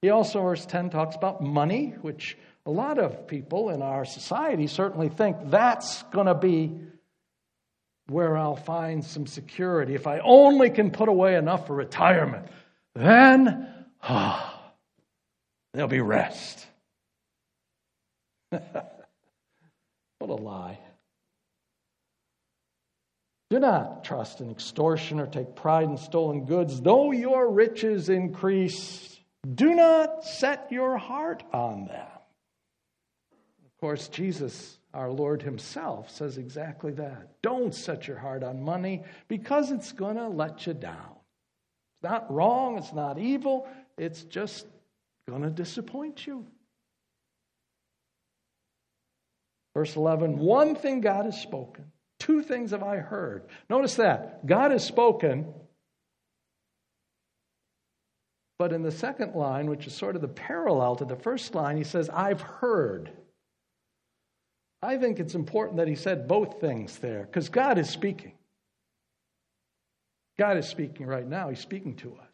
He 0.00 0.08
also, 0.08 0.40
verse 0.40 0.64
10, 0.64 0.88
talks 0.88 1.14
about 1.14 1.42
money, 1.42 1.94
which 2.00 2.38
a 2.64 2.70
lot 2.70 2.98
of 2.98 3.26
people 3.26 3.68
in 3.68 3.82
our 3.82 4.06
society 4.06 4.66
certainly 4.66 5.10
think 5.10 5.36
that's 5.50 6.04
going 6.04 6.26
to 6.26 6.34
be 6.34 6.74
where 8.06 8.34
I'll 8.34 8.56
find 8.56 9.04
some 9.04 9.26
security. 9.26 9.94
If 9.94 10.06
I 10.06 10.20
only 10.20 10.70
can 10.70 10.90
put 10.90 11.10
away 11.10 11.34
enough 11.34 11.66
for 11.66 11.74
retirement, 11.74 12.46
then 12.94 13.68
ah, 14.02 14.49
there'll 15.72 15.88
be 15.88 16.00
rest. 16.00 16.66
what 18.50 18.62
a 20.20 20.34
lie. 20.34 20.78
Do 23.50 23.58
not 23.58 24.04
trust 24.04 24.40
in 24.40 24.50
extortion 24.50 25.18
or 25.18 25.26
take 25.26 25.56
pride 25.56 25.88
in 25.88 25.96
stolen 25.96 26.44
goods, 26.44 26.80
though 26.80 27.10
your 27.10 27.50
riches 27.50 28.08
increase 28.08 29.10
do 29.54 29.74
not 29.74 30.24
set 30.24 30.70
your 30.70 30.98
heart 30.98 31.42
on 31.52 31.86
them. 31.86 32.06
Of 33.64 33.80
course, 33.80 34.08
Jesus, 34.08 34.78
our 34.92 35.10
Lord 35.10 35.42
Himself, 35.42 36.10
says 36.10 36.36
exactly 36.36 36.92
that. 36.92 37.40
Don't 37.42 37.74
set 37.74 38.06
your 38.06 38.18
heart 38.18 38.42
on 38.44 38.62
money 38.62 39.02
because 39.28 39.70
it's 39.70 39.92
going 39.92 40.16
to 40.16 40.28
let 40.28 40.66
you 40.66 40.74
down. 40.74 41.16
It's 41.94 42.10
not 42.10 42.30
wrong, 42.30 42.76
it's 42.76 42.92
not 42.92 43.18
evil, 43.18 43.66
it's 43.96 44.24
just 44.24 44.66
going 45.30 45.42
to 45.42 45.50
disappoint 45.50 46.26
you. 46.26 46.46
Verse 49.74 49.96
11 49.96 50.38
One 50.38 50.74
thing 50.74 51.00
God 51.00 51.24
has 51.24 51.40
spoken, 51.40 51.86
two 52.18 52.42
things 52.42 52.72
have 52.72 52.82
I 52.82 52.96
heard. 52.96 53.44
Notice 53.68 53.96
that. 53.96 54.46
God 54.46 54.72
has 54.72 54.84
spoken, 54.84 55.52
but 58.58 58.72
in 58.72 58.82
the 58.82 58.92
second 58.92 59.34
line, 59.34 59.70
which 59.70 59.86
is 59.86 59.94
sort 59.94 60.16
of 60.16 60.22
the 60.22 60.28
parallel 60.28 60.96
to 60.96 61.04
the 61.04 61.16
first 61.16 61.54
line, 61.54 61.76
he 61.76 61.84
says, 61.84 62.10
I've 62.10 62.42
heard. 62.42 63.10
I 64.82 64.96
think 64.96 65.18
it's 65.18 65.34
important 65.34 65.76
that 65.76 65.88
he 65.88 65.94
said 65.94 66.26
both 66.26 66.60
things 66.60 66.98
there 66.98 67.24
because 67.24 67.48
God 67.48 67.78
is 67.78 67.88
speaking. 67.88 68.32
God 70.38 70.56
is 70.56 70.66
speaking 70.66 71.06
right 71.06 71.26
now. 71.26 71.50
He's 71.50 71.60
speaking 71.60 71.96
to 71.96 72.14
us. 72.14 72.28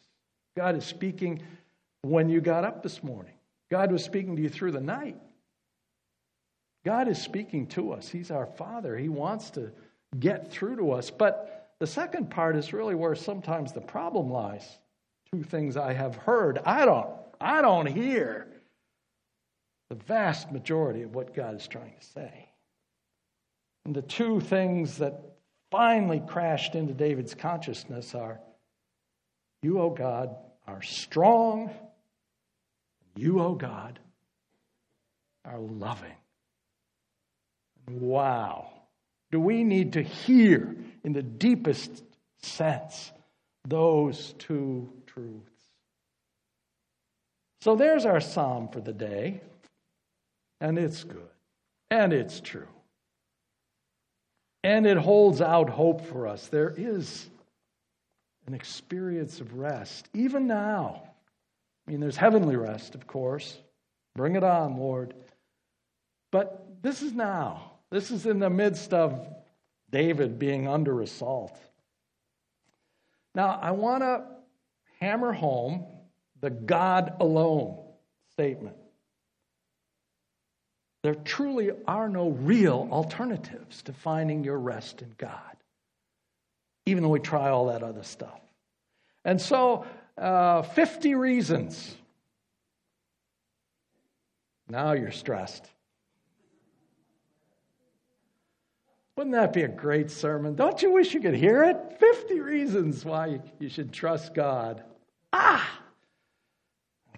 God 0.57 0.77
is 0.77 0.85
speaking 0.85 1.43
when 2.09 2.29
you 2.29 2.41
got 2.41 2.65
up 2.65 2.83
this 2.83 3.03
morning. 3.03 3.35
God 3.71 3.91
was 3.91 4.05
speaking 4.05 4.37
to 4.37 4.43
you 4.43 4.49
through 4.49 4.73
the 4.73 4.81
night. 4.81 5.17
God 6.85 7.09
is 7.09 7.21
speaking 7.21 7.67
to 7.69 7.93
us. 7.93 8.09
He's 8.09 8.31
our 8.31 8.47
Father. 8.47 8.97
He 8.97 9.09
wants 9.09 9.51
to 9.51 9.73
get 10.19 10.53
through 10.53 10.77
to 10.77 10.93
us. 10.93 11.11
But 11.11 11.73
the 11.81 11.87
second 11.87 12.31
part 12.31 12.57
is 12.57 12.73
really 12.73 12.95
where 12.95 13.15
sometimes 13.15 13.73
the 13.73 13.81
problem 13.81 14.31
lies 14.31 14.79
two 15.33 15.43
things 15.43 15.77
I 15.77 15.93
have 15.93 16.15
heard. 16.15 16.59
I 16.65 16.85
don't, 16.85 17.11
I 17.41 17.61
don't 17.61 17.87
hear 17.87 18.47
the 19.91 19.97
vast 19.97 20.53
majority 20.53 21.03
of 21.03 21.15
what 21.15 21.35
God 21.35 21.57
is 21.57 21.67
trying 21.67 21.95
to 21.99 22.07
say. 22.07 22.49
And 23.85 23.95
the 23.95 24.03
two 24.03 24.41
things 24.41 24.99
that 24.99 25.21
finally 25.71 26.23
crashed 26.27 26.75
into 26.75 26.95
David's 26.95 27.35
consciousness 27.35 28.15
are 28.15 28.41
you, 29.63 29.81
O 29.81 29.85
oh 29.85 29.91
God, 29.91 30.37
are 30.67 30.83
strong. 30.83 31.71
You, 33.17 33.41
O 33.41 33.47
oh 33.47 33.55
God, 33.55 33.99
are 35.45 35.59
loving. 35.59 36.17
Wow. 37.89 38.71
Do 39.31 39.41
we 39.41 39.65
need 39.65 39.95
to 39.95 40.03
hear 40.03 40.77
in 41.03 41.13
the 41.13 41.23
deepest 41.23 42.03
sense 42.43 43.13
those 43.69 44.35
two 44.39 44.93
truths. 45.07 45.51
So 47.63 47.75
there's 47.75 48.07
our 48.07 48.21
psalm 48.21 48.69
for 48.69 48.81
the 48.81 48.93
day, 48.93 49.41
and 50.61 50.79
it's 50.79 51.05
good, 51.05 51.29
and 51.91 52.13
it's 52.13 52.41
true. 52.41 52.69
And 54.63 54.87
it 54.87 54.97
holds 54.97 55.41
out 55.41 55.69
hope 55.69 56.07
for 56.07 56.27
us. 56.27 56.49
There 56.49 56.73
is 56.77 57.29
an 58.47 58.55
experience 58.55 59.41
of 59.41 59.55
rest, 59.55 60.09
even 60.15 60.47
now. 60.47 61.03
I 61.87 61.91
mean, 61.91 62.01
there's 62.01 62.17
heavenly 62.17 62.57
rest, 62.57 62.95
of 62.95 63.07
course. 63.07 63.59
Bring 64.15 64.35
it 64.35 64.43
on, 64.43 64.79
Lord. 64.79 65.15
But 66.33 66.83
this 66.83 67.03
is 67.03 67.13
now. 67.13 67.73
This 67.91 68.11
is 68.11 68.27
in 68.27 68.39
the 68.41 68.51
midst 68.51 68.93
of 68.93 69.29
David 69.91 70.39
being 70.39 70.67
under 70.67 71.01
assault. 71.01 71.57
Now, 73.35 73.59
I 73.63 73.71
want 73.71 74.03
to 74.03 74.25
hammer 75.01 75.33
home 75.33 75.85
the 76.41 76.51
God 76.51 77.15
alone 77.21 77.79
statement. 78.33 78.77
There 81.03 81.15
truly 81.15 81.71
are 81.87 82.09
no 82.09 82.31
real 82.31 82.89
alternatives 82.91 83.83
to 83.83 83.93
finding 83.93 84.43
your 84.43 84.59
rest 84.59 85.03
in 85.03 85.15
God, 85.19 85.57
even 86.85 87.05
though 87.05 87.11
we 87.11 87.21
try 87.21 87.51
all 87.51 87.67
that 87.67 87.85
other 87.85 88.03
stuff. 88.03 88.41
And 89.25 89.41
so, 89.41 89.85
uh, 90.19 90.63
50 90.63 91.15
reasons. 91.15 91.95
Now 94.69 94.93
you're 94.93 95.13
stressed. 95.13 95.71
Wouldn't 99.17 99.35
that 99.35 99.53
be 99.53 99.63
a 99.63 99.69
great 99.69 100.11
sermon? 100.11 100.55
Don't 100.55 100.83
you 100.83 100.93
wish 100.93 101.15
you 101.15 101.21
could 101.21 101.35
hear 101.35 101.65
it? 101.65 101.99
50 101.99 102.41
reasons 102.41 103.05
why 103.05 103.41
you 103.59 103.69
should 103.69 103.93
trust 103.93 104.35
God. 104.35 104.83
Ah! 105.33 105.81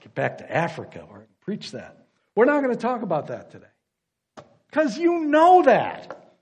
Get 0.00 0.14
back 0.14 0.38
to 0.38 0.52
Africa 0.52 1.04
or 1.08 1.26
preach 1.40 1.72
that. 1.72 2.06
We're 2.37 2.44
not 2.44 2.62
going 2.62 2.74
to 2.74 2.80
talk 2.80 3.02
about 3.02 3.26
that 3.28 3.50
today. 3.50 3.66
Because 4.70 4.96
you 4.96 5.24
know 5.24 5.62
that. 5.62 6.37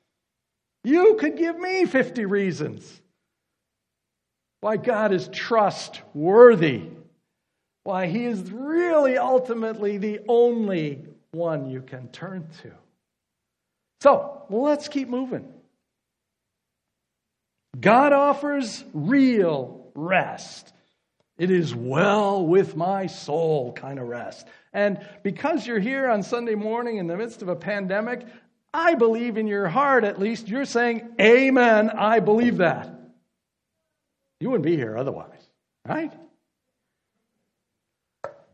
You 0.84 1.16
could 1.18 1.38
give 1.38 1.58
me 1.58 1.86
50 1.86 2.26
reasons 2.26 3.00
why 4.66 4.76
God 4.76 5.12
is 5.12 5.29
trustworthy, 5.29 6.88
why 7.85 8.09
He 8.09 8.24
is 8.24 8.50
really 8.50 9.16
ultimately 9.16 9.96
the 9.96 10.18
only 10.26 11.05
one 11.31 11.70
you 11.70 11.83
can 11.83 12.09
turn 12.09 12.48
to. 12.62 12.72
So 14.00 14.42
let's 14.50 14.88
keep 14.88 15.09
moving. 15.09 15.46
God 17.79 18.12
offers 18.12 18.83
real 18.92 19.87
rest. 19.94 20.72
It 21.38 21.52
is 21.52 21.72
well 21.72 22.44
with 22.44 22.74
my 22.74 23.07
soul 23.07 23.72
kind 23.72 24.00
of 24.00 24.09
rest. 24.09 24.48
And 24.72 24.98
because 25.22 25.64
you're 25.64 25.79
here 25.79 26.11
on 26.11 26.24
Sunday 26.24 26.57
morning 26.57 26.96
in 26.96 27.07
the 27.07 27.16
midst 27.16 27.40
of 27.40 27.46
a 27.48 27.55
pandemic, 27.55 28.26
I 28.74 28.96
believe 28.96 29.38
in 29.38 29.46
your 29.46 29.68
heart 29.68 30.02
at 30.02 30.18
least 30.18 30.48
you're 30.48 30.64
saying, 30.64 31.09
Amen, 31.20 31.88
I 31.90 32.18
believe 32.18 32.57
that. 32.57 32.95
You 34.40 34.51
wouldn't 34.51 34.64
be 34.64 34.77
here 34.77 34.96
otherwise, 34.96 35.49
right? 35.87 36.12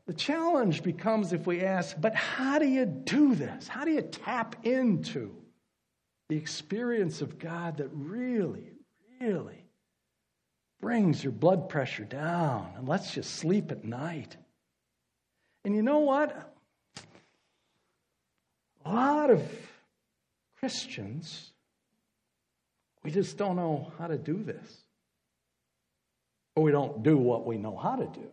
The 0.06 0.14
challenge 0.14 0.82
becomes 0.82 1.32
if 1.32 1.46
we 1.46 1.62
ask, 1.62 1.96
but 2.00 2.14
how 2.14 2.58
do 2.58 2.66
you 2.66 2.86
do 2.86 3.34
this? 3.34 3.68
How 3.68 3.84
do 3.84 3.90
you 3.90 4.02
tap 4.02 4.56
into 4.64 5.34
the 6.28 6.36
experience 6.36 7.20
of 7.20 7.38
God 7.38 7.76
that 7.76 7.88
really, 7.92 8.72
really 9.20 9.62
brings 10.82 11.22
your 11.22 11.32
blood 11.32 11.68
pressure 11.68 12.04
down 12.04 12.72
and 12.76 12.88
lets 12.88 13.16
you 13.16 13.22
sleep 13.22 13.70
at 13.70 13.84
night. 13.84 14.36
And 15.64 15.74
you 15.74 15.82
know 15.82 16.00
what? 16.00 16.54
A 18.84 18.92
lot 18.92 19.30
of 19.30 19.42
Christians, 20.58 21.52
we 23.04 23.12
just 23.12 23.38
don't 23.38 23.56
know 23.56 23.92
how 23.98 24.08
to 24.08 24.18
do 24.18 24.42
this. 24.42 24.81
Or 26.54 26.62
we 26.62 26.70
don't 26.70 27.02
do 27.02 27.16
what 27.16 27.46
we 27.46 27.56
know 27.56 27.76
how 27.76 27.96
to 27.96 28.06
do. 28.06 28.28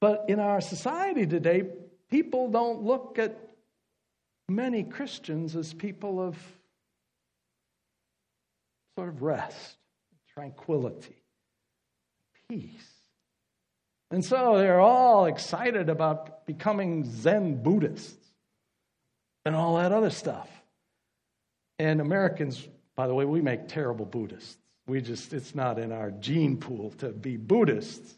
But 0.00 0.26
in 0.28 0.40
our 0.40 0.60
society 0.60 1.26
today, 1.26 1.64
people 2.10 2.50
don't 2.50 2.82
look 2.82 3.18
at 3.18 3.38
many 4.48 4.82
Christians 4.84 5.56
as 5.56 5.72
people 5.72 6.20
of 6.20 6.36
sort 8.96 9.08
of 9.08 9.22
rest, 9.22 9.76
tranquility, 10.34 11.16
peace. 12.48 12.92
And 14.10 14.24
so 14.24 14.58
they're 14.58 14.80
all 14.80 15.26
excited 15.26 15.88
about 15.88 16.46
becoming 16.46 17.04
Zen 17.04 17.62
Buddhists 17.62 18.24
and 19.44 19.56
all 19.56 19.76
that 19.76 19.92
other 19.92 20.10
stuff. 20.10 20.48
And 21.78 22.00
Americans, 22.00 22.66
by 22.94 23.06
the 23.06 23.14
way, 23.14 23.24
we 23.24 23.42
make 23.42 23.68
terrible 23.68 24.04
Buddhists. 24.04 24.56
We 24.86 25.00
just, 25.00 25.32
it's 25.32 25.54
not 25.54 25.78
in 25.78 25.92
our 25.92 26.10
gene 26.10 26.58
pool 26.58 26.90
to 26.98 27.08
be 27.08 27.36
Buddhists. 27.36 28.14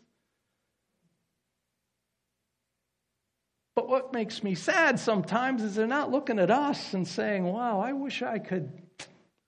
But 3.74 3.88
what 3.88 4.12
makes 4.12 4.42
me 4.42 4.54
sad 4.54 4.98
sometimes 4.98 5.62
is 5.62 5.76
they're 5.76 5.87
not 5.87 6.11
looking 6.11 6.38
at 6.38 6.50
us 6.50 6.94
and 6.94 7.07
saying, 7.07 7.44
wow, 7.44 7.81
I 7.81 7.92
wish 7.92 8.22
I 8.22 8.38
could, 8.38 8.70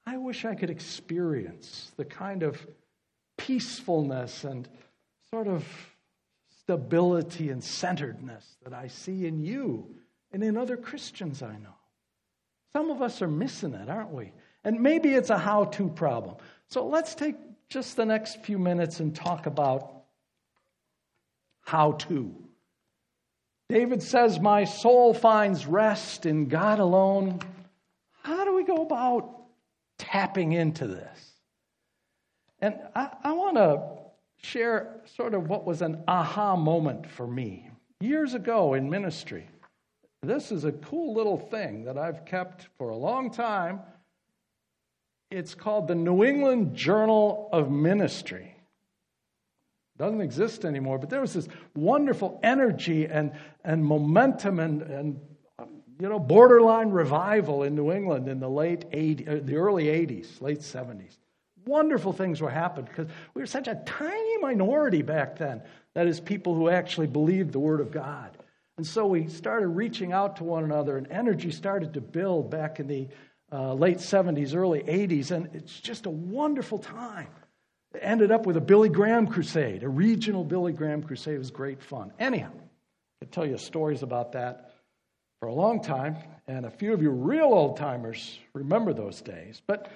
I 0.07 0.17
wish 0.17 0.45
I 0.45 0.55
could 0.55 0.71
experience 0.71 1.93
the 1.97 2.05
kind 2.05 2.43
of 2.43 2.65
peacefulness 3.37 4.45
and 4.45 4.69
sort 5.31 5.49
of 5.49 5.65
stability 6.61 7.51
and 7.51 7.63
centeredness 7.63 8.57
that 8.63 8.73
I 8.73 8.87
see 8.87 9.27
in 9.27 9.41
you 9.41 9.97
and 10.33 10.45
in 10.45 10.57
other 10.57 10.77
Christians 10.77 11.43
I 11.43 11.57
know. 11.57 11.75
Some 12.73 12.91
of 12.91 13.03
us 13.03 13.21
are 13.23 13.29
missing 13.29 13.75
it, 13.75 13.91
aren't 13.91 14.13
we? 14.13 14.33
And 14.63 14.81
maybe 14.81 15.15
it's 15.15 15.31
a 15.31 15.39
how 15.39 15.65
to 15.65 15.89
problem. 15.89 16.37
So 16.71 16.87
let's 16.87 17.15
take 17.15 17.37
just 17.69 17.97
the 17.97 18.07
next 18.07 18.45
few 18.45 18.59
minutes 18.59 19.01
and 19.01 19.15
talk 19.15 19.47
about 19.47 20.05
how 21.63 21.93
to. 21.93 22.35
David 23.69 24.03
says, 24.03 24.41
My 24.41 24.65
soul 24.65 25.15
finds 25.15 25.67
rest 25.67 26.27
in 26.27 26.47
God 26.47 26.79
alone. 26.79 27.41
How 28.23 28.45
do 28.45 28.55
we 28.55 28.65
go 28.65 28.83
about 28.83 29.43
tapping 29.99 30.53
into 30.53 30.87
this? 30.87 31.33
And 32.61 32.77
I, 32.95 33.11
I 33.25 33.33
want 33.33 33.57
to 33.57 34.47
share 34.47 35.01
sort 35.17 35.35
of 35.35 35.49
what 35.49 35.65
was 35.65 35.83
an 35.83 36.03
aha 36.07 36.57
moment 36.57 37.09
for 37.09 37.27
me 37.27 37.71
years 38.01 38.35
ago 38.35 38.75
in 38.75 38.91
ministry. 38.91 39.47
This 40.23 40.53
is 40.53 40.65
a 40.65 40.73
cool 40.73 41.15
little 41.15 41.39
thing 41.39 41.85
that 41.85 41.97
I've 41.97 42.25
kept 42.25 42.69
for 42.77 42.91
a 42.91 42.97
long 42.97 43.31
time. 43.31 43.81
It's 45.31 45.55
called 45.55 45.89
the 45.89 45.95
New 45.95 46.25
England 46.25 46.75
Journal 46.75 47.49
of 47.53 47.71
Ministry 47.71 48.51
doesn't 50.01 50.23
exist 50.23 50.65
anymore. 50.65 50.99
But 50.99 51.11
there 51.11 51.21
was 51.21 51.35
this 51.35 51.47
wonderful 51.77 52.41
energy 52.43 53.05
and, 53.07 53.33
and 53.63 53.85
momentum 53.85 54.59
and, 54.59 54.81
and 54.81 55.21
you 56.01 56.09
know 56.09 56.19
borderline 56.19 56.89
revival 56.89 57.65
in 57.65 57.75
New 57.75 57.93
England 57.93 58.27
in 58.27 58.41
the 58.41 58.49
late 58.49 58.91
80s, 58.91 59.29
uh, 59.29 59.41
the 59.45 59.57
early 59.57 59.85
80s, 59.85 60.41
late 60.41 60.61
70s. 60.61 61.19
Wonderful 61.67 62.15
things 62.15 62.41
were 62.41 62.49
happening 62.49 62.87
because 62.87 63.09
we 63.35 63.43
were 63.43 63.47
such 63.47 63.69
a 63.69 63.75
tiny 63.85 64.39
minority 64.39 65.03
back 65.03 65.37
then. 65.37 65.63
That 65.93 66.07
is, 66.07 66.19
people 66.19 66.55
who 66.55 66.71
actually 66.71 67.09
believed 67.09 67.53
the 67.53 67.59
Word 67.59 67.81
of 67.81 67.91
God. 67.91 68.39
And 68.79 68.87
so 68.87 69.07
we 69.07 69.29
started 69.29 69.69
reaching 69.69 70.15
out 70.15 70.37
to 70.37 70.45
one 70.45 70.65
another, 70.65 70.97
and 70.97 71.07
energy 71.09 71.51
started 71.51 71.93
to 71.93 72.01
build 72.01 72.51
back 72.51 72.81
in 72.81 72.87
the 72.87 73.09
uh, 73.53 73.75
late 73.75 73.99
70s, 73.99 74.55
early 74.55 74.81
80s, 74.81 75.31
and 75.31 75.51
it's 75.55 75.81
just 75.81 76.07
a 76.07 76.11
wonderful 76.11 76.79
time 76.79 77.29
ended 77.99 78.31
up 78.31 78.47
with 78.47 78.57
a 78.57 78.61
Billy 78.61 78.89
Graham 78.89 79.27
crusade, 79.27 79.83
a 79.83 79.89
regional 79.89 80.45
Billy 80.45 80.73
Graham 80.73 81.03
crusade. 81.03 81.35
It 81.35 81.39
was 81.39 81.51
great 81.51 81.83
fun. 81.83 82.13
Anyhow, 82.19 82.53
I 83.23 83.27
tell 83.27 83.47
you 83.47 83.59
stories 83.59 84.03
about 84.03 84.33
that 84.33 84.75
for 85.41 85.49
a 85.49 85.55
long 85.55 85.83
time, 85.83 86.17
and 86.47 86.67
a 86.67 86.71
few 86.71 86.93
of 86.93 87.03
you 87.03 87.11
real 87.11 87.47
old 87.47 87.77
timers 87.77 88.39
remember 88.55 88.93
those 88.93 89.21
days. 89.21 89.61
But 89.67 89.91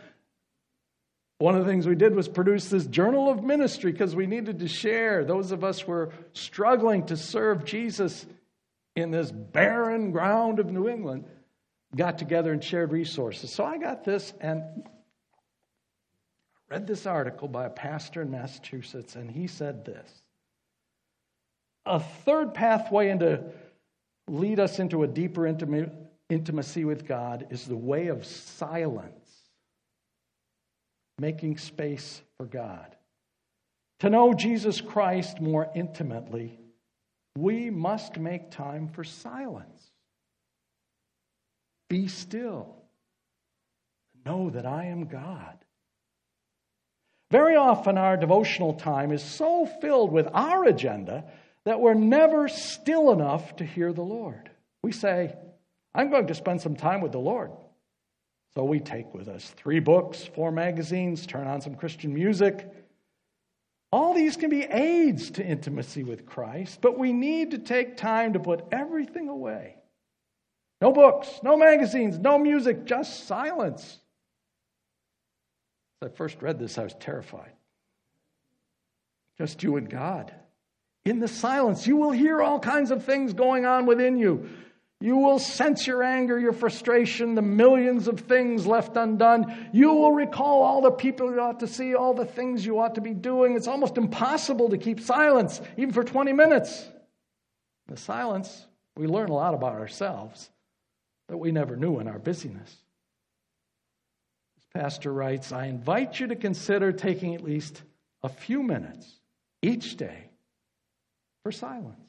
one 1.39 1.55
of 1.55 1.65
the 1.65 1.71
things 1.71 1.87
we 1.87 1.95
did 1.95 2.15
was 2.15 2.29
produce 2.29 2.69
this 2.69 2.87
journal 2.87 3.31
of 3.31 3.43
ministry 3.43 3.93
because 3.93 4.17
we 4.17 4.27
needed 4.27 4.61
to 4.61 4.69
share. 4.69 5.25
Those 5.25 5.53
of 5.53 5.63
us 5.63 5.81
who 5.81 5.93
were 5.93 6.13
struggling 6.33 7.07
to 7.07 7.17
serve 7.17 7.65
Jesus 7.65 8.27
in 8.97 9.11
this 9.11 9.31
barren 9.31 10.13
ground 10.13 10.59
of 10.59 10.71
New 10.71 10.89
England 10.89 11.25
got 11.97 12.19
together 12.19 12.53
and 12.53 12.63
shared 12.63 12.93
resources. 12.93 13.53
So 13.53 13.65
I 13.65 13.79
got 13.79 14.05
this, 14.05 14.33
and 14.41 14.63
read 16.69 16.87
this 16.87 17.07
article 17.07 17.49
by 17.49 17.67
a 17.67 17.71
pastor 17.71 18.23
in 18.23 18.31
Massachusetts, 18.31 19.17
and 19.17 19.31
he 19.31 19.47
said 19.47 19.85
this 19.85 20.11
A 21.87 22.01
third 22.01 22.55
pathway 22.55 23.11
into 23.11 23.45
lead 24.29 24.59
us 24.59 24.79
into 24.79 25.03
a 25.03 25.07
deeper 25.07 25.47
intimacy 25.47 26.85
with 26.85 27.07
God 27.07 27.47
is 27.51 27.67
the 27.67 27.77
way 27.77 28.09
of 28.09 28.25
silence, 28.25 29.29
making 31.19 31.59
space 31.59 32.23
for 32.37 32.47
God. 32.47 32.97
To 34.01 34.11
know 34.11 34.35
Jesus 34.35 34.81
Christ 34.81 35.41
more 35.41 35.71
intimately, 35.75 36.59
we 37.37 37.71
must 37.71 38.19
make 38.19 38.51
time 38.51 38.89
for 38.89 39.05
silence. 39.05 39.74
Be 41.89 42.09
still. 42.09 42.77
Know 44.25 44.51
that 44.51 44.67
I 44.67 44.87
am 44.87 45.07
God. 45.07 45.59
Very 47.31 47.57
often, 47.57 47.99
our 47.99 48.17
devotional 48.17 48.75
time 48.75 49.13
is 49.13 49.23
so 49.23 49.67
filled 49.81 50.13
with 50.13 50.29
our 50.33 50.65
agenda 50.65 51.25
that 51.65 51.81
we're 51.81 51.95
never 51.95 52.49
still 52.49 53.11
enough 53.11 53.57
to 53.57 53.65
hear 53.65 53.93
the 53.93 54.03
Lord. 54.03 54.51
We 54.83 54.93
say, 54.93 55.35
I'm 55.95 56.11
going 56.11 56.27
to 56.29 56.35
spend 56.35 56.61
some 56.61 56.77
time 56.77 57.01
with 57.01 57.13
the 57.13 57.19
Lord. 57.19 57.51
So 58.55 58.65
we 58.65 58.79
take 58.79 59.13
with 59.13 59.29
us 59.29 59.49
three 59.57 59.81
books, 59.81 60.25
four 60.35 60.53
magazines, 60.53 61.27
turn 61.27 61.47
on 61.47 61.61
some 61.61 61.75
Christian 61.75 62.15
music. 62.15 62.69
All 63.91 64.15
these 64.15 64.37
can 64.37 64.51
be 64.51 64.63
aids 64.63 65.33
to 65.33 65.45
intimacy 65.45 66.05
with 66.05 66.27
Christ, 66.27 66.81
but 66.81 66.99
we 66.99 67.13
need 67.13 67.53
to 67.53 67.59
take 67.59 67.97
time 67.97 68.35
to 68.35 68.41
put 68.41 68.65
everything 68.71 69.29
away. 69.29 69.77
No 70.85 70.93
books, 70.93 71.41
no 71.43 71.57
magazines, 71.57 72.19
no 72.19 72.39
music, 72.39 72.85
just 72.85 73.27
silence. 73.27 74.01
As 76.03 76.11
I 76.11 76.15
first 76.15 76.43
read 76.43 76.59
this, 76.59 76.77
I 76.77 76.83
was 76.83 76.93
terrified. 77.01 77.53
Just 79.39 79.63
you 79.63 79.79
and 79.79 79.89
God. 79.89 80.35
In 81.07 81.21
the 81.21 81.27
silence, 81.27 81.87
you 81.87 81.97
will 81.97 82.11
hear 82.11 82.43
all 82.43 82.61
kinds 82.61 82.91
of 82.91 83.03
things 83.03 83.33
going 83.33 83.65
on 83.65 83.87
within 83.87 84.19
you. 84.19 84.47
You 85.01 85.17
will 85.17 85.39
sense 85.39 85.87
your 85.87 86.03
anger, 86.03 86.39
your 86.39 86.53
frustration, 86.53 87.35
the 87.35 87.41
millions 87.41 88.07
of 88.07 88.21
things 88.21 88.67
left 88.67 88.95
undone. 88.99 89.71
You 89.73 89.95
will 89.95 90.13
recall 90.13 90.61
all 90.63 90.83
the 90.83 90.91
people 90.91 91.33
you 91.33 91.41
ought 91.41 91.61
to 91.61 91.67
see, 91.67 91.95
all 91.95 92.13
the 92.13 92.27
things 92.27 92.67
you 92.67 92.79
ought 92.79 92.97
to 92.97 93.01
be 93.01 93.15
doing. 93.15 93.57
It's 93.57 93.69
almost 93.69 93.97
impossible 93.97 94.69
to 94.69 94.77
keep 94.77 95.01
silence, 95.01 95.63
even 95.79 95.95
for 95.95 96.05
20 96.05 96.35
minutes. 96.35 96.83
In 97.89 97.95
the 97.95 97.97
silence, 97.97 98.67
we 98.99 99.07
learn 99.07 99.31
a 99.31 99.35
lot 99.35 99.55
about 99.55 99.73
ourselves 99.73 100.51
that 101.29 101.37
we 101.37 101.53
never 101.53 101.77
knew 101.77 102.01
in 102.01 102.09
our 102.09 102.19
busyness 102.19 102.77
As 104.59 104.65
pastor 104.75 105.13
writes, 105.13 105.53
I 105.53 105.67
invite 105.67 106.21
you 106.21 106.29
to 106.29 106.37
consider 106.37 106.93
taking 106.93 107.35
at 107.35 107.43
least 107.43 107.83
a 108.23 108.29
few 108.29 108.63
minutes 108.63 109.09
each 109.63 109.97
day 109.97 110.29
for 111.43 111.53
silence. 111.53 112.01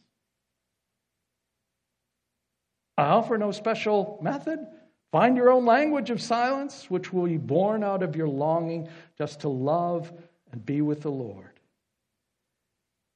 I 2.98 3.04
offer 3.06 3.38
no 3.38 3.52
special 3.52 4.20
method. 4.22 4.60
Find 5.12 5.38
your 5.38 5.50
own 5.50 5.66
language 5.66 6.10
of 6.10 6.22
silence, 6.22 6.90
which 6.90 7.12
will 7.14 7.26
be 7.26 7.38
born 7.38 7.84
out 7.84 8.04
of 8.04 8.16
your 8.16 8.28
longing 8.28 8.90
just 9.18 9.42
to 9.42 9.50
love 9.50 10.12
and 10.52 10.66
be 10.66 10.82
with 10.82 11.02
the 11.02 11.12
Lord. 11.12 11.52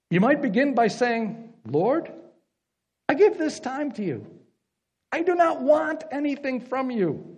You 0.10 0.20
might 0.20 0.42
begin 0.42 0.74
by 0.76 0.88
saying, 0.88 1.54
Lord, 1.66 2.12
I 3.08 3.14
give 3.14 3.38
this 3.38 3.60
time 3.60 3.92
to 3.94 4.04
you. 4.04 4.39
I 5.12 5.22
do 5.24 5.36
not 5.36 5.62
want 5.62 6.04
anything 6.12 6.60
from 6.60 6.92
you. 6.92 7.38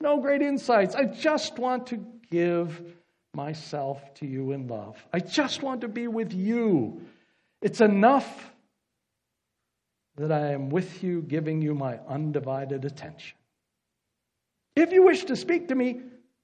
No 0.00 0.20
great 0.20 0.42
insights. 0.42 0.94
I 0.94 1.04
just 1.04 1.58
want 1.58 1.86
to 1.88 2.04
give 2.30 2.80
myself 3.34 4.14
to 4.14 4.26
you 4.26 4.52
in 4.52 4.68
love. 4.68 4.96
I 5.12 5.20
just 5.20 5.62
want 5.62 5.80
to 5.82 5.88
be 5.88 6.06
with 6.08 6.32
you. 6.32 7.02
It's 7.62 7.80
enough 7.80 8.52
that 10.16 10.32
I 10.32 10.52
am 10.52 10.68
with 10.70 11.02
you, 11.02 11.22
giving 11.22 11.62
you 11.62 11.74
my 11.74 11.98
undivided 12.08 12.84
attention. 12.84 13.36
If 14.76 14.92
you 14.92 15.04
wish 15.04 15.24
to 15.24 15.36
speak 15.36 15.68
to 15.68 15.74
me, 15.74 16.02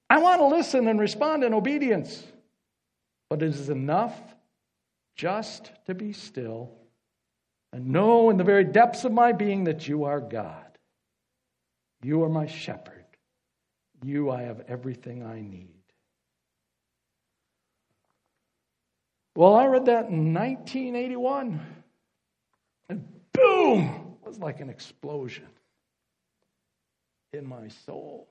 I 0.09 0.19
want 0.19 0.39
to 0.39 0.47
listen 0.47 0.87
and 0.87 0.99
respond 0.99 1.43
in 1.43 1.53
obedience. 1.53 2.23
But 3.29 3.41
it 3.41 3.49
is 3.49 3.69
enough 3.69 4.17
just 5.15 5.71
to 5.85 5.93
be 5.93 6.13
still 6.13 6.71
and 7.75 7.87
know 7.87 8.29
in 8.29 8.37
the 8.37 8.43
very 8.45 8.63
depths 8.63 9.03
of 9.03 9.11
my 9.11 9.33
being 9.33 9.65
that 9.65 9.85
you 9.85 10.05
are 10.05 10.21
God. 10.21 10.77
You 12.01 12.23
are 12.23 12.29
my 12.29 12.45
shepherd. 12.45 13.03
You, 14.01 14.31
I 14.31 14.43
have 14.43 14.61
everything 14.69 15.25
I 15.25 15.41
need. 15.41 15.81
Well, 19.35 19.55
I 19.55 19.65
read 19.65 19.87
that 19.87 20.07
in 20.07 20.33
1981, 20.33 21.59
and 22.87 23.05
boom, 23.33 24.15
it 24.23 24.25
was 24.25 24.39
like 24.39 24.61
an 24.61 24.69
explosion 24.69 25.49
in 27.33 27.45
my 27.45 27.67
soul. 27.85 28.29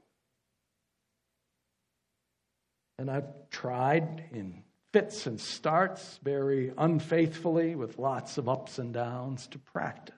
And 2.99 3.11
I've 3.11 3.29
tried 3.51 4.25
in 4.33 4.63
fits 4.95 5.27
and 5.27 5.41
starts 5.41 6.21
very 6.23 6.73
unfaithfully 6.79 7.75
with 7.75 7.99
lots 7.99 8.39
of 8.39 8.49
ups 8.49 8.79
and 8.79 8.95
downs 8.95 9.49
to 9.49 9.59
practice. 9.59 10.15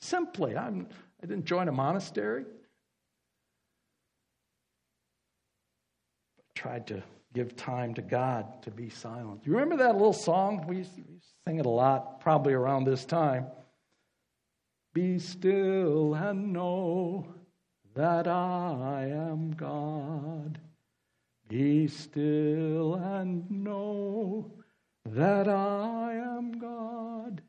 Simply, 0.00 0.56
I'm, 0.56 0.88
I 1.22 1.26
didn't 1.26 1.44
join 1.44 1.68
a 1.68 1.72
monastery. 1.72 2.46
I 6.38 6.42
tried 6.54 6.86
to 6.86 7.02
give 7.34 7.56
time 7.56 7.92
to 7.92 8.00
God 8.00 8.62
to 8.62 8.70
be 8.70 8.88
silent. 8.88 9.42
You 9.44 9.52
remember 9.52 9.76
that 9.84 9.96
little 9.96 10.14
song? 10.14 10.64
We 10.66 10.76
used 10.78 10.96
to 10.96 11.02
sing 11.46 11.58
it 11.58 11.66
a 11.66 11.68
lot, 11.68 12.20
probably 12.20 12.54
around 12.54 12.84
this 12.84 13.04
time. 13.04 13.48
Be 14.94 15.18
still 15.18 16.14
and 16.14 16.54
know 16.54 17.26
that 17.94 18.26
I 18.26 19.08
am 19.10 19.50
God. 19.50 20.58
Be 21.48 21.86
still 21.86 22.94
and 22.94 23.48
know 23.50 24.50
that 25.04 25.48
I 25.48 26.14
am 26.14 26.58
God. 26.58 27.40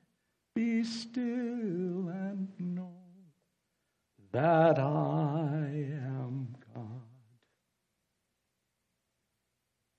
Be 0.53 0.83
still 0.83 2.09
and 2.09 2.49
know 2.59 2.93
that 4.31 4.77
I 4.77 5.87
am 6.03 6.55
God. 6.75 6.83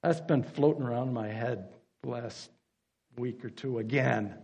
That's 0.03 0.21
been 0.21 0.45
floating 0.45 0.85
around 0.85 1.09
in 1.09 1.15
my 1.15 1.29
head 1.29 1.69
the 2.03 2.11
last 2.11 2.51
week 3.17 3.45
or 3.45 3.51
two 3.51 3.79
again, 3.79 4.35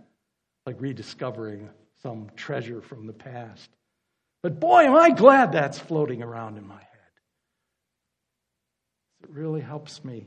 like 0.66 0.80
rediscovering 0.80 1.70
some 2.02 2.28
treasure 2.34 2.80
from 2.80 3.06
the 3.06 3.12
past. 3.12 3.70
But 4.42 4.58
boy, 4.58 4.82
am 4.82 4.96
I 4.96 5.10
glad 5.10 5.52
that's 5.52 5.78
floating 5.78 6.22
around 6.22 6.58
in 6.58 6.66
my 6.66 6.74
head. 6.74 6.93
It 9.24 9.30
really 9.30 9.62
helps 9.62 10.04
me 10.04 10.26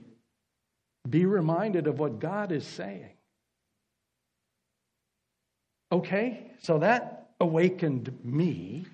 be 1.08 1.28
reminded 1.28 1.86
of 1.86 2.00
what 2.00 2.18
God 2.18 2.52
is 2.52 2.66
saying. 2.66 3.12
Okay, 5.92 6.52
so 6.64 6.80
that 6.80 7.30
awakened 7.40 8.18
me, 8.24 8.88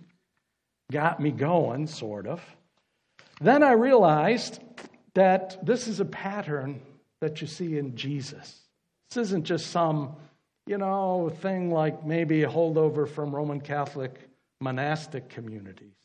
got 0.91 1.21
me 1.21 1.31
going, 1.31 1.87
sort 1.87 2.27
of. 2.27 2.43
Then 3.39 3.63
I 3.63 3.71
realized 3.71 4.59
that 5.13 5.65
this 5.65 5.87
is 5.87 6.01
a 6.01 6.05
pattern 6.05 6.81
that 7.21 7.39
you 7.39 7.47
see 7.47 7.77
in 7.77 7.95
Jesus. 7.95 8.59
This 9.09 9.27
isn't 9.27 9.45
just 9.45 9.67
some, 9.67 10.17
you 10.67 10.77
know, 10.77 11.31
thing 11.41 11.71
like 11.71 12.05
maybe 12.05 12.43
a 12.43 12.49
holdover 12.49 13.07
from 13.07 13.33
Roman 13.33 13.61
Catholic 13.61 14.19
monastic 14.59 15.29
communities. 15.29 15.95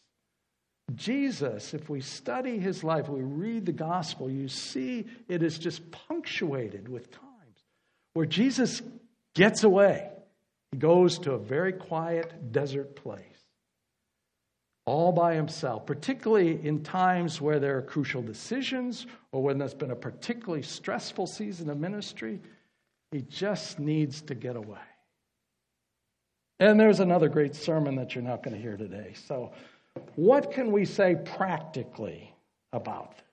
Jesus, 0.95 1.75
if 1.75 1.91
we 1.91 2.01
study 2.01 2.59
his 2.59 2.83
life, 2.83 3.09
we 3.09 3.21
read 3.21 3.67
the 3.67 3.73
gospel, 3.73 4.31
you 4.31 4.49
see 4.49 5.07
it 5.29 5.43
is 5.43 5.59
just 5.59 5.91
punctuated 5.91 6.89
with 6.89 7.11
times 7.11 7.29
where 8.15 8.27
Jesus 8.27 8.81
gets 9.35 9.65
away. 9.65 10.11
He 10.73 10.79
goes 10.79 11.19
to 11.21 11.33
a 11.33 11.39
very 11.39 11.73
quiet 11.73 12.53
desert 12.53 12.97
place, 12.97 13.23
all 14.87 15.13
by 15.13 15.35
himself, 15.35 15.87
particularly 15.87 16.59
in 16.67 16.83
times 16.83 17.41
where 17.41 17.61
there 17.61 17.79
are 17.79 17.83
crucial 17.83 18.23
decisions 18.23 19.07
or 19.31 19.43
when 19.43 19.59
there's 19.59 19.75
been 19.75 19.91
a 19.91 19.97
particularly 19.97 20.63
stressful 20.63 21.27
season 21.27 21.69
of 21.71 21.79
ministry. 21.79 22.41
He 23.13 23.23
just 23.23 23.79
needs 23.79 24.23
to 24.23 24.35
get 24.35 24.57
away. 24.57 24.79
And 26.61 26.79
there's 26.79 27.01
another 27.01 27.29
great 27.29 27.55
sermon 27.55 27.95
that 27.97 28.15
you're 28.15 28.25
not 28.25 28.43
going 28.43 28.57
to 28.57 28.61
hear 28.61 28.77
today. 28.77 29.13
So, 29.27 29.53
what 30.17 30.53
can 30.53 30.73
we 30.73 30.85
say 30.85 31.17
practically 31.25 32.35
about 32.73 33.13
this? 33.13 33.25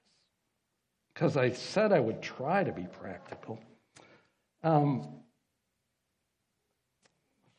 Because 1.13 1.37
I 1.37 1.51
said 1.51 1.91
I 1.91 1.99
would 1.99 2.21
try 2.21 2.63
to 2.63 2.71
be 2.71 2.87
practical. 3.01 3.59
Um, 4.63 5.07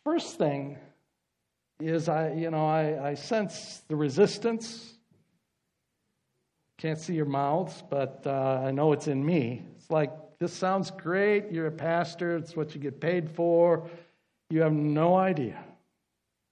first 0.04 0.38
thing 0.38 0.78
is 1.80 2.08
I, 2.08 2.32
you 2.32 2.50
know, 2.50 2.66
I, 2.66 3.10
I 3.10 3.14
sense 3.14 3.82
the 3.88 3.96
resistance. 3.96 4.94
Can't 6.78 6.98
see 6.98 7.14
your 7.14 7.26
mouths, 7.26 7.82
but 7.88 8.22
uh, 8.26 8.62
I 8.64 8.70
know 8.70 8.92
it's 8.92 9.08
in 9.08 9.24
me. 9.24 9.62
It's 9.76 9.90
like 9.90 10.12
this 10.38 10.52
sounds 10.52 10.90
great. 10.90 11.50
You're 11.50 11.68
a 11.68 11.72
pastor. 11.72 12.36
It's 12.36 12.54
what 12.54 12.74
you 12.74 12.80
get 12.80 13.00
paid 13.00 13.30
for. 13.30 13.88
You 14.50 14.60
have 14.60 14.72
no 14.72 15.16
idea 15.16 15.62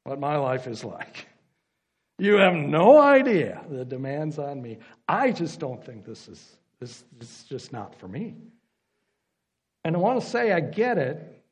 what 0.05 0.19
my 0.19 0.37
life 0.37 0.67
is 0.67 0.83
like. 0.83 1.29
You 2.19 2.35
have 2.35 2.55
no 2.55 3.01
idea 3.01 3.65
the 3.69 3.85
demands 3.85 4.39
on 4.39 4.63
me. 4.63 4.79
I 5.09 5.33
just 5.33 5.59
don't 5.59 5.85
think 5.85 6.05
this 6.05 6.29
is 6.29 6.57
this, 6.81 7.05
this 7.19 7.29
is 7.29 7.45
just 7.45 7.73
not 7.73 7.95
for 7.95 8.09
me. 8.09 8.35
And 9.85 9.97
I 9.97 9.99
want 9.99 10.21
to 10.21 10.27
say 10.27 10.53
I 10.53 10.61
get 10.61 10.99
it, 10.99 11.43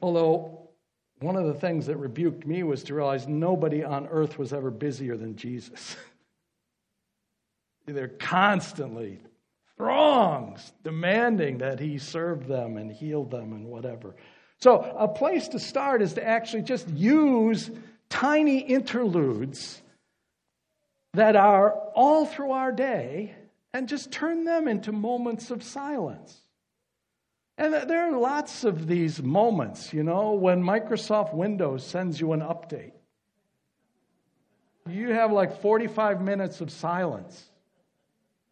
although 0.00 0.68
one 1.20 1.36
of 1.36 1.46
the 1.46 1.54
things 1.54 1.86
that 1.86 1.96
rebuked 1.96 2.46
me 2.46 2.62
was 2.62 2.82
to 2.84 2.94
realize 2.94 3.26
nobody 3.28 3.84
on 3.84 4.06
earth 4.08 4.38
was 4.38 4.52
ever 4.52 4.70
busier 4.70 5.16
than 5.16 5.36
Jesus. 5.36 5.96
They're 7.86 8.08
constantly 8.08 9.20
throngs 9.76 10.72
demanding 10.84 11.58
that 11.58 11.80
he 11.80 11.98
serve 11.98 12.46
them 12.46 12.76
and 12.76 12.90
heal 12.90 13.24
them 13.24 13.52
and 13.52 13.66
whatever. 13.66 14.14
So, 14.58 14.80
a 14.96 15.08
place 15.08 15.48
to 15.48 15.58
start 15.58 16.02
is 16.02 16.14
to 16.14 16.24
actually 16.24 16.62
just 16.62 16.88
use 16.88 17.70
tiny 18.12 18.58
interludes 18.58 19.80
that 21.14 21.34
are 21.34 21.72
all 21.94 22.26
through 22.26 22.52
our 22.52 22.70
day 22.70 23.34
and 23.72 23.88
just 23.88 24.12
turn 24.12 24.44
them 24.44 24.68
into 24.68 24.92
moments 24.92 25.50
of 25.50 25.62
silence. 25.62 26.38
And 27.56 27.72
there 27.72 28.06
are 28.06 28.18
lots 28.18 28.64
of 28.64 28.86
these 28.86 29.22
moments, 29.22 29.94
you 29.94 30.02
know, 30.02 30.32
when 30.32 30.62
Microsoft 30.62 31.32
Windows 31.32 31.86
sends 31.86 32.20
you 32.20 32.32
an 32.32 32.40
update. 32.40 32.92
You 34.86 35.12
have 35.12 35.32
like 35.32 35.62
45 35.62 36.20
minutes 36.20 36.60
of 36.60 36.70
silence. 36.70 37.50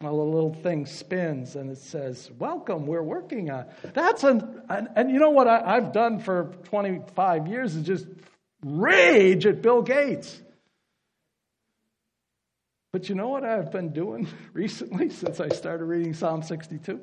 Well, 0.01 0.17
the 0.17 0.23
little 0.23 0.55
thing 0.55 0.87
spins 0.87 1.57
and 1.57 1.71
it 1.71 1.77
says, 1.77 2.31
Welcome, 2.39 2.87
we're 2.87 3.03
working 3.03 3.51
on. 3.51 3.67
That's 3.93 4.25
an, 4.25 4.63
and, 4.71 4.89
and 4.97 5.11
you 5.11 5.19
know 5.19 5.31
what 5.31 5.49
I, 5.49 5.77
I've 5.77 5.93
done 5.93 6.19
for 6.19 6.55
25 6.65 7.47
years 7.47 7.75
is 7.77 7.87
just 7.87 8.07
rage 8.63 9.47
at 9.47 9.63
Bill 9.63 9.83
Gates. 9.83 10.41
But 12.93 13.09
you 13.09 13.15
know 13.15 13.29
what 13.29 13.45
I've 13.45 13.71
been 13.71 13.93
doing 13.93 14.27
recently 14.53 15.11
since 15.11 15.41
I 15.41 15.49
started 15.49 15.85
reading 15.85 16.15
Psalm 16.15 16.43
62? 16.43 17.01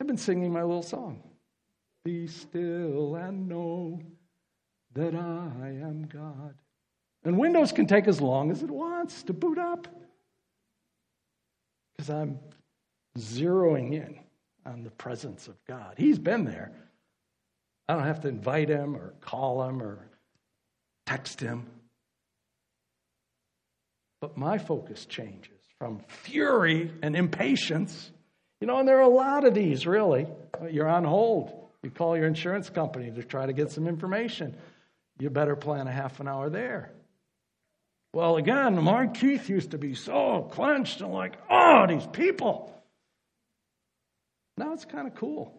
I've 0.00 0.06
been 0.06 0.16
singing 0.16 0.52
my 0.52 0.62
little 0.62 0.82
song. 0.82 1.22
Be 2.04 2.26
still 2.26 3.14
and 3.14 3.48
know 3.48 4.00
that 4.94 5.14
I 5.14 5.68
am 5.68 6.08
God. 6.12 6.54
And 7.24 7.38
Windows 7.38 7.70
can 7.70 7.86
take 7.86 8.08
as 8.08 8.20
long 8.20 8.50
as 8.50 8.62
it 8.62 8.70
wants 8.70 9.22
to 9.24 9.32
boot 9.32 9.58
up 9.58 9.86
because 12.02 12.10
I'm 12.10 12.38
zeroing 13.16 13.92
in 13.92 14.18
on 14.66 14.82
the 14.82 14.90
presence 14.90 15.46
of 15.46 15.54
God. 15.66 15.94
He's 15.96 16.18
been 16.18 16.44
there. 16.44 16.72
I 17.88 17.94
don't 17.94 18.04
have 18.04 18.20
to 18.22 18.28
invite 18.28 18.68
him 18.68 18.96
or 18.96 19.14
call 19.20 19.62
him 19.62 19.82
or 19.82 20.08
text 21.12 21.40
him. 21.40 21.66
But 24.22 24.38
my 24.38 24.56
focus 24.56 25.04
changes 25.04 25.60
from 25.78 26.00
fury 26.08 26.90
and 27.02 27.14
impatience. 27.14 28.10
You 28.60 28.66
know, 28.66 28.78
and 28.78 28.88
there 28.88 28.98
are 28.98 29.02
a 29.02 29.08
lot 29.08 29.44
of 29.44 29.52
these, 29.52 29.86
really. 29.86 30.26
You're 30.70 30.88
on 30.88 31.04
hold. 31.04 31.52
You 31.82 31.90
call 31.90 32.16
your 32.16 32.26
insurance 32.26 32.70
company 32.70 33.10
to 33.10 33.22
try 33.24 33.44
to 33.44 33.52
get 33.52 33.72
some 33.72 33.86
information. 33.86 34.56
You 35.18 35.28
better 35.28 35.56
plan 35.56 35.86
a 35.86 35.92
half 35.92 36.20
an 36.20 36.28
hour 36.28 36.48
there. 36.48 36.92
Well, 38.14 38.36
again, 38.36 38.82
my 38.82 39.06
teeth 39.06 39.50
used 39.50 39.72
to 39.72 39.78
be 39.78 39.94
so 39.94 40.48
clenched 40.52 41.00
and 41.00 41.12
like, 41.12 41.36
oh, 41.50 41.86
these 41.88 42.06
people. 42.06 42.72
Now 44.56 44.72
it's 44.72 44.84
kind 44.84 45.06
of 45.06 45.14
cool 45.14 45.52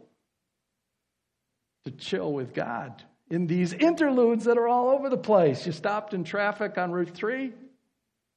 to 1.86 1.92
chill 1.92 2.32
with 2.32 2.54
God 2.54 3.04
in 3.30 3.48
these 3.48 3.74
interludes 3.74 4.46
that 4.46 4.58
are 4.58 4.68
all 4.68 4.90
over 4.90 5.10
the 5.10 5.18
place. 5.18 5.66
You 5.66 5.72
stopped 5.72 6.14
in 6.14 6.24
traffic 6.24 6.78
on 6.78 6.92
Route 6.92 7.12
3. 7.12 7.46
Is 7.46 7.54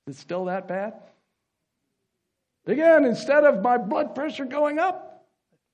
it 0.07 0.16
still 0.16 0.46
that 0.46 0.68
bad? 0.68 0.94
Again, 2.66 3.05
instead 3.05 3.44
of 3.44 3.62
my 3.62 3.79
blood 3.79 4.14
pressure 4.14 4.44
going 4.44 4.79
up, 4.79 5.27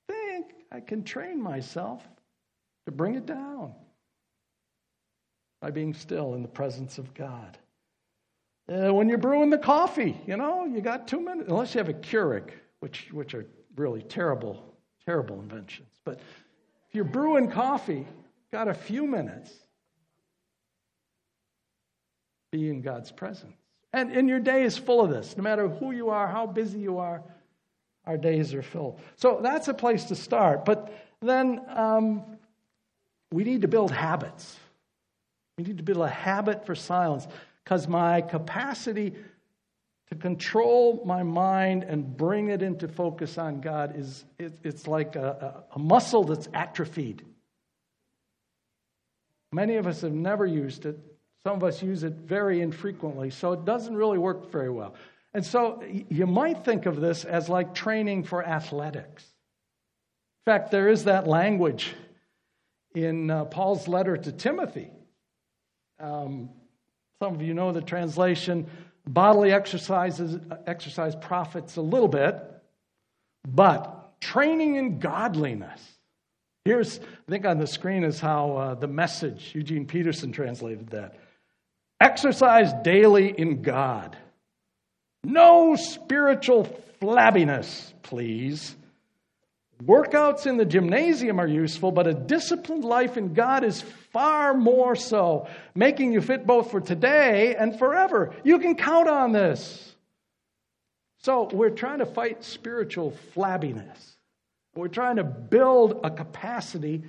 I 0.09 0.13
think 0.13 0.47
I 0.71 0.79
can 0.79 1.03
train 1.03 1.41
myself 1.41 2.03
to 2.85 2.91
bring 2.91 3.15
it 3.15 3.25
down 3.25 3.73
by 5.61 5.71
being 5.71 5.93
still 5.93 6.33
in 6.33 6.41
the 6.41 6.47
presence 6.47 6.97
of 6.97 7.13
God. 7.13 7.57
Uh, 8.69 8.93
when 8.93 9.09
you're 9.09 9.17
brewing 9.17 9.49
the 9.49 9.57
coffee, 9.57 10.19
you 10.27 10.37
know, 10.37 10.65
you 10.65 10.81
got 10.81 11.07
two 11.07 11.19
minutes, 11.19 11.49
unless 11.49 11.73
you 11.73 11.79
have 11.79 11.89
a 11.89 11.93
Keurig, 11.93 12.51
which, 12.79 13.11
which 13.11 13.33
are 13.33 13.45
really 13.75 14.01
terrible, 14.01 14.75
terrible 15.05 15.39
inventions. 15.39 15.89
But 16.05 16.19
if 16.19 16.95
you're 16.95 17.03
brewing 17.03 17.49
coffee, 17.49 18.07
got 18.53 18.67
a 18.67 18.73
few 18.75 19.07
minutes, 19.07 19.51
be 22.51 22.69
in 22.69 22.83
God's 22.83 23.11
presence. 23.11 23.57
And, 23.91 24.11
and 24.11 24.29
your 24.29 24.39
day 24.39 24.61
is 24.61 24.77
full 24.77 25.01
of 25.01 25.09
this. 25.09 25.35
No 25.35 25.41
matter 25.41 25.67
who 25.67 25.91
you 25.91 26.11
are, 26.11 26.27
how 26.27 26.45
busy 26.45 26.77
you 26.77 26.99
are, 26.99 27.23
our 28.05 28.15
days 28.15 28.53
are 28.53 28.61
full. 28.61 28.99
So 29.15 29.39
that's 29.41 29.69
a 29.69 29.73
place 29.73 30.03
to 30.05 30.15
start. 30.15 30.65
But 30.65 30.95
then 31.19 31.61
um, 31.67 32.23
we 33.31 33.43
need 33.43 33.63
to 33.63 33.67
build 33.67 33.89
habits. 33.91 34.55
We 35.57 35.63
need 35.63 35.77
to 35.77 35.83
build 35.83 36.01
a 36.01 36.07
habit 36.07 36.67
for 36.67 36.75
silence 36.75 37.27
because 37.63 37.87
my 37.87 38.21
capacity 38.21 39.15
to 40.09 40.15
control 40.15 41.01
my 41.05 41.23
mind 41.23 41.85
and 41.85 42.15
bring 42.15 42.49
it 42.49 42.61
into 42.61 42.87
focus 42.87 43.39
on 43.39 43.61
God 43.61 43.97
is 43.97 44.25
it, 44.37 44.53
it's 44.63 44.85
like 44.85 45.15
a, 45.15 45.63
a, 45.73 45.77
a 45.77 45.79
muscle 45.79 46.23
that's 46.23 46.47
atrophied. 46.53 47.25
Many 49.53 49.75
of 49.75 49.87
us 49.87 50.01
have 50.01 50.13
never 50.13 50.45
used 50.45 50.85
it. 50.85 50.97
Some 51.43 51.57
of 51.57 51.63
us 51.63 51.81
use 51.83 52.03
it 52.03 52.13
very 52.13 52.61
infrequently, 52.61 53.29
so 53.29 53.53
it 53.53 53.65
doesn't 53.65 53.95
really 53.95 54.17
work 54.17 54.51
very 54.51 54.69
well. 54.69 54.95
And 55.33 55.45
so 55.45 55.83
you 56.09 56.25
might 56.25 56.63
think 56.63 56.85
of 56.85 56.99
this 56.99 57.25
as 57.25 57.49
like 57.49 57.73
training 57.73 58.23
for 58.23 58.45
athletics. 58.45 59.23
In 60.45 60.51
fact, 60.51 60.71
there 60.71 60.89
is 60.89 61.05
that 61.05 61.27
language 61.27 61.93
in 62.95 63.29
uh, 63.29 63.45
Paul's 63.45 63.87
letter 63.87 64.17
to 64.17 64.31
Timothy. 64.31 64.91
Um, 65.99 66.49
some 67.21 67.35
of 67.35 67.41
you 67.41 67.53
know 67.53 67.71
the 67.71 67.81
translation 67.81 68.67
bodily 69.05 69.51
exercises 69.51 70.39
exercise 70.65 71.15
profits 71.15 71.75
a 71.75 71.81
little 71.81 72.07
bit, 72.07 72.41
but 73.47 74.19
training 74.21 74.75
in 74.75 74.99
godliness. 74.99 75.81
Here's, 76.65 76.99
I 76.99 77.31
think 77.31 77.45
on 77.45 77.57
the 77.57 77.67
screen 77.67 78.03
is 78.03 78.19
how 78.19 78.55
uh, 78.55 78.75
the 78.75 78.87
message, 78.87 79.51
Eugene 79.53 79.85
Peterson 79.85 80.31
translated 80.31 80.89
that. 80.91 81.15
Exercise 81.99 82.71
daily 82.83 83.37
in 83.37 83.61
God. 83.61 84.17
No 85.25 85.75
spiritual 85.75 86.65
flabbiness, 87.01 87.93
please. 88.01 88.75
Workouts 89.83 90.47
in 90.47 90.55
the 90.55 90.65
gymnasium 90.65 91.39
are 91.39 91.47
useful, 91.47 91.91
but 91.91 92.07
a 92.07 92.13
disciplined 92.13 92.85
life 92.85 93.17
in 93.17 93.33
God 93.33 93.65
is 93.65 93.81
far 94.11 94.53
more 94.53 94.95
so, 94.95 95.47
making 95.75 96.13
you 96.13 96.21
fit 96.21 96.47
both 96.47 96.71
for 96.71 96.79
today 96.79 97.55
and 97.55 97.77
forever. 97.77 98.33
You 98.43 98.59
can 98.59 98.75
count 98.75 99.09
on 99.09 99.33
this. 99.33 99.93
So, 101.19 101.49
we're 101.51 101.69
trying 101.69 101.99
to 101.99 102.05
fight 102.05 102.43
spiritual 102.43 103.17
flabbiness. 103.35 104.12
We're 104.75 104.87
trying 104.87 105.17
to 105.17 105.23
build 105.23 106.01
a 106.03 106.09
capacity 106.09 107.03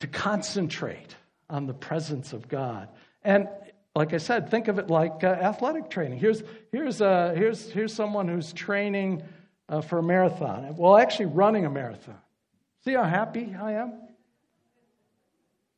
to 0.00 0.06
concentrate 0.06 1.16
on 1.50 1.66
the 1.66 1.74
presence 1.74 2.32
of 2.32 2.48
God. 2.48 2.88
And 3.22 3.48
like 3.94 4.14
I 4.14 4.18
said, 4.18 4.50
think 4.50 4.68
of 4.68 4.78
it 4.78 4.88
like 4.88 5.24
uh, 5.24 5.26
athletic 5.26 5.90
training. 5.90 6.18
Here's, 6.20 6.42
here's, 6.70 7.00
uh, 7.02 7.34
here's, 7.36 7.68
here's 7.70 7.92
someone 7.92 8.28
who's 8.28 8.52
training 8.52 9.22
uh, 9.68 9.80
for 9.80 9.98
a 9.98 10.02
marathon. 10.02 10.76
Well, 10.76 10.96
actually, 10.96 11.26
running 11.26 11.66
a 11.66 11.70
marathon. 11.70 12.18
See 12.84 12.92
how 12.92 13.02
happy 13.02 13.56
I 13.60 13.72
am? 13.72 13.88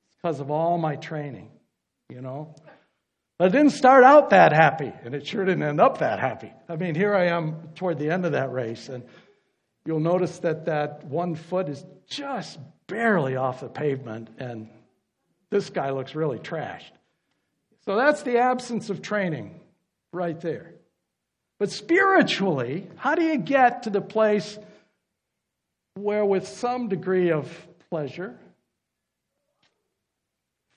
It's 0.07 0.17
because 0.17 0.41
of 0.41 0.51
all 0.51 0.77
my 0.77 0.97
training, 0.97 1.51
you 2.11 2.21
know? 2.21 2.55
But 3.39 3.49
it 3.49 3.53
didn't 3.53 3.73
start 3.73 4.05
out 4.05 4.31
that 4.31 4.53
happy, 4.53 4.93
and 5.03 5.15
it 5.15 5.27
sure 5.27 5.47
didn't 5.47 5.63
end 5.63 5.81
up 5.81 5.99
that 5.99 6.21
happy. 6.21 6.53
I 6.69 6.77
mean, 6.77 6.95
here 6.95 7.15
I 7.15 7.29
am 7.29 7.71
toward 7.75 7.99
the 7.99 8.11
end 8.11 8.27
of 8.27 8.33
that 8.33 8.53
race, 8.53 8.91
and 8.91 9.03
you'll 9.85 10.01
notice 10.01 10.39
that 10.41 10.67
that 10.67 11.05
one 11.05 11.35
foot 11.35 11.69
is 11.69 11.85
just 12.09 12.59
barely 12.87 13.37
off 13.37 13.61
the 13.61 13.69
pavement, 13.69 14.29
and 14.39 14.69
this 15.51 15.71
guy 15.71 15.91
looks 15.91 16.15
really 16.15 16.39
trashed. 16.39 16.91
So 17.85 17.97
that's 17.97 18.23
the 18.23 18.39
absence 18.39 18.91
of 18.91 19.03
training 19.03 19.59
right 20.13 20.39
there. 20.41 20.75
But 21.59 21.71
spiritually, 21.71 22.89
how 22.97 23.15
do 23.15 23.23
you 23.23 23.39
get 23.39 23.85
to 23.85 23.91
the 23.91 24.01
place 24.01 24.59
where, 25.95 26.25
with 26.25 26.49
some 26.49 26.89
degree 26.89 27.31
of 27.31 27.51
pleasure, 27.91 28.39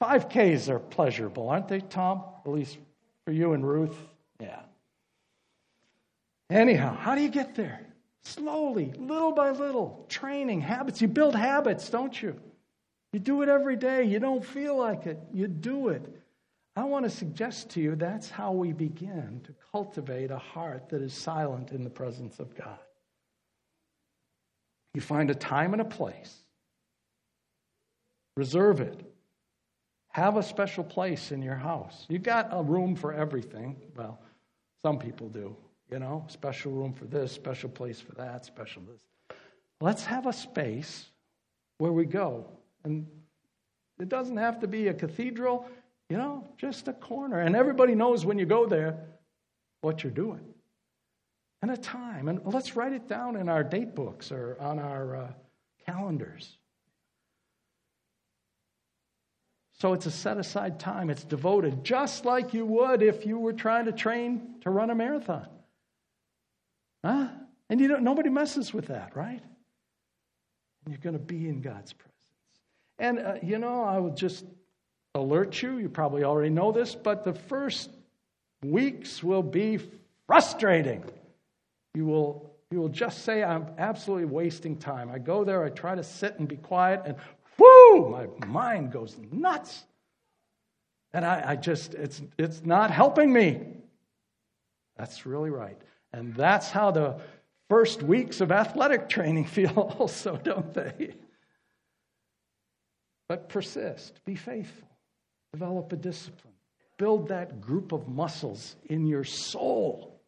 5Ks 0.02 0.70
are 0.70 0.80
pleasurable, 0.80 1.50
aren't 1.50 1.70
they, 1.70 1.80
Tom? 1.80 2.24
At 2.46 2.52
least 2.52 2.78
for 3.26 3.32
you 3.32 3.54
and 3.54 3.66
Ruth? 3.66 3.96
Yeah. 4.39 4.60
Anyhow, 6.50 6.96
how 6.96 7.16
do 7.16 7.22
you 7.22 7.30
get 7.30 7.56
there? 7.56 7.80
Slowly, 8.26 8.94
little 8.98 9.34
by 9.34 9.52
little, 9.52 10.06
training, 10.10 10.62
habits. 10.62 11.02
You 11.02 11.08
build 11.08 11.36
habits, 11.36 11.90
don't 11.90 12.22
you? 12.22 12.40
You 13.12 13.20
do 13.20 13.42
it 13.42 13.50
every 13.50 13.76
day. 13.76 14.04
You 14.04 14.20
don't 14.20 14.44
feel 14.44 14.78
like 14.78 15.06
it, 15.06 15.20
you 15.34 15.48
do 15.48 15.90
it. 15.90 16.04
I 16.76 16.86
want 16.86 17.06
to 17.06 17.10
suggest 17.10 17.70
to 17.72 17.82
you 17.82 17.96
that's 17.96 18.30
how 18.30 18.52
we 18.52 18.74
begin 18.74 19.42
to 19.44 19.54
cultivate 19.72 20.32
a 20.32 20.38
heart 20.38 20.90
that 20.90 21.02
is 21.02 21.14
silent 21.14 21.72
in 21.72 21.84
the 21.84 21.90
presence 21.90 22.40
of 22.40 22.56
God. 22.56 22.80
You 24.96 25.02
find 25.02 25.30
a 25.30 25.36
time 25.36 25.74
and 25.74 25.82
a 25.82 25.86
place, 25.86 26.36
reserve 28.36 28.80
it. 28.80 29.02
Have 30.10 30.38
a 30.38 30.44
special 30.44 30.84
place 30.84 31.32
in 31.32 31.42
your 31.42 31.56
house. 31.56 32.06
You 32.08 32.20
got 32.20 32.50
a 32.52 32.62
room 32.62 32.96
for 32.96 33.14
everything. 33.14 33.76
Well, 33.96 34.20
some 34.84 35.00
people 35.00 35.28
do, 35.28 35.56
you 35.94 36.00
know, 36.00 36.26
special 36.28 36.72
room 36.72 36.92
for 36.92 37.06
this, 37.06 37.32
special 37.32 37.70
place 37.70 38.02
for 38.02 38.14
that, 38.14 38.44
special 38.46 38.82
this. 38.92 39.00
Let's 39.80 40.04
have 40.06 40.26
a 40.26 40.34
space 40.34 41.06
where 41.78 41.92
we 41.92 42.06
go. 42.06 42.48
And 42.84 43.06
it 44.00 44.10
doesn't 44.10 44.38
have 44.38 44.60
to 44.62 44.68
be 44.68 44.88
a 44.88 44.94
cathedral. 44.96 45.68
You 46.10 46.18
know, 46.18 46.48
just 46.58 46.88
a 46.88 46.94
corner. 46.94 47.42
And 47.42 47.56
everybody 47.56 47.94
knows 47.94 48.26
when 48.26 48.40
you 48.40 48.48
go 48.48 48.66
there 48.66 49.06
what 49.82 50.04
you're 50.04 50.12
doing. 50.12 50.42
And 51.62 51.70
a 51.70 51.78
time. 51.78 52.28
And 52.28 52.42
let's 52.44 52.76
write 52.76 52.94
it 52.94 53.08
down 53.08 53.36
in 53.36 53.48
our 53.48 53.64
date 53.64 53.94
books 53.94 54.32
or 54.32 54.58
on 54.60 54.80
our 54.80 55.16
uh, 55.16 55.32
calendars. 55.86 56.58
So 59.80 59.94
it's 59.94 60.08
a 60.08 60.12
set 60.12 60.40
aside 60.40 60.80
time. 60.80 61.12
It's 61.12 61.24
devoted, 61.24 61.84
just 61.84 62.26
like 62.26 62.52
you 62.56 62.66
would 62.66 63.04
if 63.04 63.28
you 63.28 63.38
were 63.38 63.54
trying 63.54 63.86
to 63.86 63.92
train 63.92 64.56
to 64.62 64.72
run 64.72 64.90
a 64.90 64.96
marathon. 64.96 65.48
Huh? 67.04 67.28
And 67.70 67.80
you 67.80 67.88
don't, 67.88 68.04
nobody 68.04 68.30
messes 68.30 68.74
with 68.74 68.88
that, 68.88 69.16
right? 69.16 69.42
And 70.86 70.94
you're 70.94 71.02
going 71.02 71.18
to 71.18 71.20
be 71.20 71.48
in 71.48 71.62
God's 71.62 71.94
presence. 71.94 72.13
And, 73.00 73.20
uh, 73.20 73.36
you 73.42 73.58
know, 73.58 73.84
I 73.84 73.98
would 73.98 74.16
just 74.16 74.46
alert 75.16 75.62
you. 75.62 75.78
You 75.78 75.89
probably 75.89 76.24
already 76.24 76.50
know 76.50 76.72
this, 76.72 76.96
but 76.96 77.24
the 77.24 77.34
first 77.34 77.89
weeks 78.64 79.24
will 79.24 79.43
be 79.43 79.80
frustrating. 80.28 81.04
You 81.93 82.06
will, 82.06 82.56
you 82.72 82.80
will 82.80 82.89
just 82.89 83.24
say, 83.24 83.43
I'm 83.43 83.68
absolutely 83.78 84.26
wasting 84.26 84.78
time. 84.78 85.10
I 85.10 85.20
go 85.20 85.43
there, 85.43 85.64
I 85.64 85.70
try 85.70 85.95
to 85.95 86.04
sit 86.04 86.39
and 86.39 86.47
be 86.47 86.58
quiet, 86.58 87.01
and 87.06 87.16
whoo, 87.58 88.10
my 88.10 88.28
mind 88.47 88.91
goes 88.91 89.18
nuts. 89.32 89.84
And 91.14 91.24
I, 91.24 91.43
I 91.51 91.56
just, 91.56 91.93
it's, 91.93 92.22
it's 92.39 92.64
not 92.64 92.89
helping 92.89 93.32
me. 93.32 93.62
That's 94.97 95.26
really 95.26 95.51
right. 95.51 95.78
And 96.14 96.36
that's 96.36 96.70
how 96.70 96.91
the 96.91 97.20
first 97.70 98.03
weeks 98.03 98.39
of 98.39 98.51
athletic 98.51 99.09
training 99.09 99.45
feel, 99.47 99.95
also, 99.99 100.38
don't 100.38 100.74
they? 100.74 101.16
But 103.28 103.49
persist, 103.49 104.24
be 104.26 104.36
faithful. 104.36 104.88
Develop 105.51 105.91
a 105.91 105.95
discipline. 105.95 106.53
Build 106.97 107.30
that 107.30 107.61
group 107.61 107.91
of 107.91 108.07
muscles 108.07 108.76
in 108.86 109.07
your 109.07 109.24
soul 109.24 110.22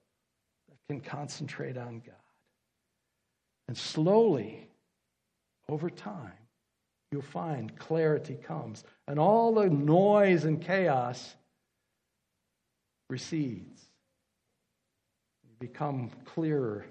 that 0.70 0.78
can 0.88 1.02
concentrate 1.02 1.78
on 1.78 2.00
God. 2.00 2.16
And 3.68 3.78
slowly, 3.78 4.68
over 5.70 5.90
time, 5.90 6.32
you'll 7.12 7.22
find 7.22 7.76
clarity 7.78 8.36
comes. 8.36 8.84
And 9.08 9.20
all 9.20 9.54
the 9.54 9.70
noise 9.70 10.46
and 10.46 10.62
chaos 10.62 11.36
recedes. 13.10 13.85
Become 15.60 16.12
clearer 16.26 16.86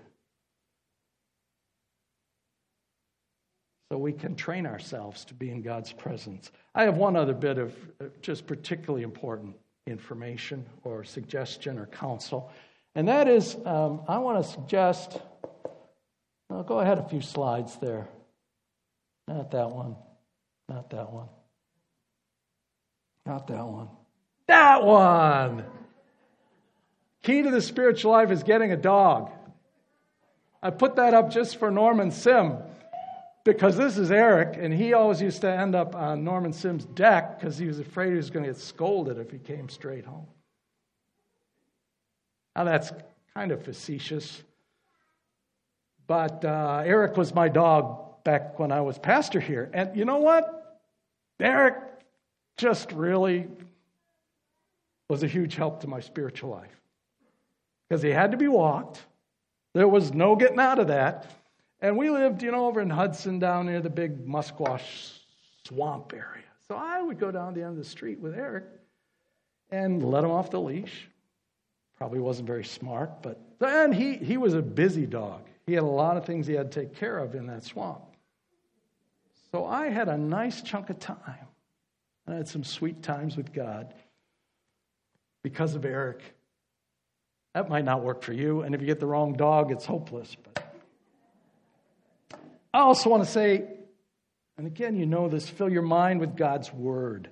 so 3.91 3.99
we 3.99 4.13
can 4.13 4.35
train 4.35 4.67
ourselves 4.67 5.25
to 5.27 5.35
be 5.35 5.51
in 5.51 5.63
God's 5.63 5.93
presence. 5.93 6.51
I 6.75 6.83
have 6.85 6.97
one 6.97 7.15
other 7.15 7.35
bit 7.35 7.59
of 7.59 7.77
uh, 8.01 8.07
just 8.23 8.47
particularly 8.47 9.05
important 9.05 9.55
information 9.87 10.67
or 10.83 11.05
suggestion 11.05 11.79
or 11.79 11.87
counsel, 11.87 12.51
And 12.95 13.09
that 13.09 13.29
is, 13.29 13.57
um, 13.65 14.03
I 14.09 14.19
want 14.19 14.43
to 14.43 14.51
suggest, 14.51 15.19
well, 16.49 16.63
go 16.63 16.79
ahead 16.79 16.99
a 16.99 17.09
few 17.09 17.21
slides 17.21 17.77
there. 17.77 18.09
Not 19.27 19.51
that 19.51 19.71
one. 19.71 19.97
Not 20.69 20.91
that 20.91 21.13
one. 21.13 21.29
Not 23.27 23.47
that 23.49 23.67
one. 23.67 23.89
That 24.47 24.85
one! 24.85 25.65
Key 27.25 27.43
to 27.43 27.51
the 27.51 27.63
spiritual 27.63 28.13
life 28.13 28.31
is 28.31 28.43
getting 28.43 28.71
a 28.71 28.77
dog. 28.77 29.31
I 30.63 30.69
put 30.69 30.97
that 30.97 31.15
up 31.15 31.31
just 31.31 31.57
for 31.57 31.71
Norman 31.71 32.11
Sim 32.11 32.59
because 33.45 33.79
this 33.79 33.97
is 33.97 34.11
Eric, 34.11 34.59
and 34.61 34.75
he 34.75 34.93
always 34.93 35.23
used 35.23 35.41
to 35.41 35.51
end 35.51 35.75
up 35.75 35.95
on 35.95 36.23
Norman 36.23 36.53
Sim's 36.53 36.85
deck 36.85 37.41
because 37.41 37.57
he 37.57 37.67
was 37.67 37.79
afraid 37.79 38.11
he 38.11 38.17
was 38.17 38.29
going 38.29 38.45
to 38.45 38.53
get 38.53 38.61
scolded 38.61 39.19
if 39.19 39.31
he 39.31 39.39
came 39.39 39.71
straight 39.71 40.05
home. 40.05 40.27
Now, 42.55 42.65
that's 42.65 42.93
kind 43.35 43.53
of 43.53 43.65
facetious, 43.65 44.43
but 46.07 46.45
uh, 46.45 46.83
Eric 46.85 47.17
was 47.17 47.35
my 47.35 47.49
dog 47.49 48.23
back 48.23 48.59
when 48.59 48.71
I 48.71 48.83
was 48.83 48.99
pastor 48.99 49.41
here. 49.41 49.71
And 49.73 49.97
you 49.97 50.05
know 50.05 50.19
what? 50.19 50.79
Eric 51.41 51.77
just 52.59 52.93
really 52.93 53.49
was 55.09 55.23
a 55.23 55.27
huge 55.27 55.55
help 55.55 55.81
to 55.81 55.87
my 55.87 56.01
spiritual 56.01 56.51
life 56.51 56.84
because 57.89 58.03
he 58.03 58.11
had 58.11 58.31
to 58.31 58.37
be 58.37 58.49
walked. 58.49 59.05
There 59.75 59.89
was 59.89 60.13
no 60.13 60.37
getting 60.37 60.61
out 60.61 60.79
of 60.79 60.89
that. 60.89 61.31
And 61.81 61.97
we 61.97 62.11
lived, 62.11 62.43
you 62.43 62.51
know, 62.51 62.67
over 62.67 62.81
in 62.81 62.89
Hudson 62.91 63.39
down 63.39 63.67
near 63.67 63.81
the 63.81 63.91
big 63.91 64.27
Musquash 64.27 65.19
swamp 65.67 66.13
area. 66.15 66.45
So 66.69 66.77
I 66.77 67.03
would 67.03 67.19
go 67.19 67.31
down 67.31 67.55
the 67.55 67.63
end 67.63 67.73
of 67.73 67.77
the 67.77 67.85
street 67.85 68.19
with 68.21 68.35
Eric 68.35 68.65
and 69.71 70.03
let 70.03 70.25
him 70.25 70.31
off 70.31 70.51
the 70.51 70.61
leash. 70.61 71.09
Probably 71.99 72.21
wasn't 72.21 72.47
very 72.47 72.65
smart, 72.65 73.23
but 73.23 73.41
then 73.59 73.93
he, 73.93 74.15
he 74.17 74.37
was 74.37 74.55
a 74.55 74.63
busy 74.63 75.07
dog. 75.07 75.43
He 75.67 75.75
had 75.75 75.83
a 75.83 75.87
lot 75.87 76.17
of 76.17 76.25
things 76.25 76.47
he 76.47 76.55
had 76.55 76.73
to 76.73 76.81
take 76.81 76.95
care 76.95 77.19
of 77.19 77.35
in 77.35 77.47
that 77.47 77.65
swamp. 77.65 78.03
So 79.53 79.67
I 79.67 79.89
had 79.89 80.09
a 80.09 80.17
nice 80.17 80.63
chunk 80.63 80.91
of 80.91 80.99
time. 80.99 81.47
And 82.27 82.35
I 82.35 82.39
had 82.39 82.49
some 82.49 82.65
sweet 82.65 83.03
times 83.03 83.37
with 83.37 83.53
God 83.53 83.95
because 85.43 85.75
of 85.75 85.85
Eric. 85.85 86.23
That 87.55 87.69
might 87.69 87.85
not 87.85 88.03
work 88.03 88.23
for 88.23 88.33
you, 88.33 88.63
and 88.63 88.75
if 88.75 88.81
you 88.81 88.87
get 88.87 89.01
the 89.01 89.07
wrong 89.07 89.35
dog, 89.35 89.71
it's 89.71 89.87
hopeless. 89.87 90.37
But 90.43 90.65
I 92.75 92.81
also 92.81 93.09
want 93.09 93.25
to 93.25 93.31
say, 93.31 93.65
and 94.59 94.67
again, 94.67 94.97
you 94.97 95.07
know 95.07 95.29
this, 95.29 95.49
fill 95.49 95.71
your 95.71 95.83
mind 95.83 96.21
with 96.21 96.37
God's 96.37 96.73
word. 96.73 97.29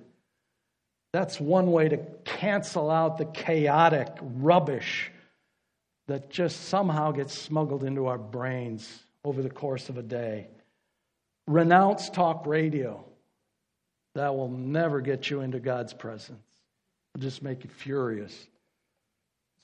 That's 1.11 1.39
one 1.39 1.71
way 1.71 1.89
to 1.89 1.97
cancel 2.23 2.89
out 2.89 3.17
the 3.17 3.25
chaotic 3.25 4.07
rubbish 4.21 5.11
that 6.07 6.29
just 6.29 6.65
somehow 6.65 7.11
gets 7.11 7.37
smuggled 7.37 7.83
into 7.83 8.07
our 8.07 8.17
brains 8.17 9.03
over 9.23 9.41
the 9.41 9.49
course 9.49 9.89
of 9.89 9.97
a 9.97 10.01
day. 10.01 10.47
Renounce 11.47 12.09
talk 12.09 12.47
radio. 12.47 13.03
That 14.15 14.35
will 14.35 14.49
never 14.49 15.01
get 15.01 15.29
you 15.29 15.41
into 15.41 15.59
God's 15.59 15.93
presence. 15.93 16.39
It'll 17.13 17.23
just 17.23 17.43
make 17.43 17.63
you 17.63 17.69
furious. 17.69 18.47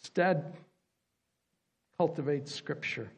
Instead, 0.02 0.54
cultivate 1.98 2.48
Scripture. 2.48 3.10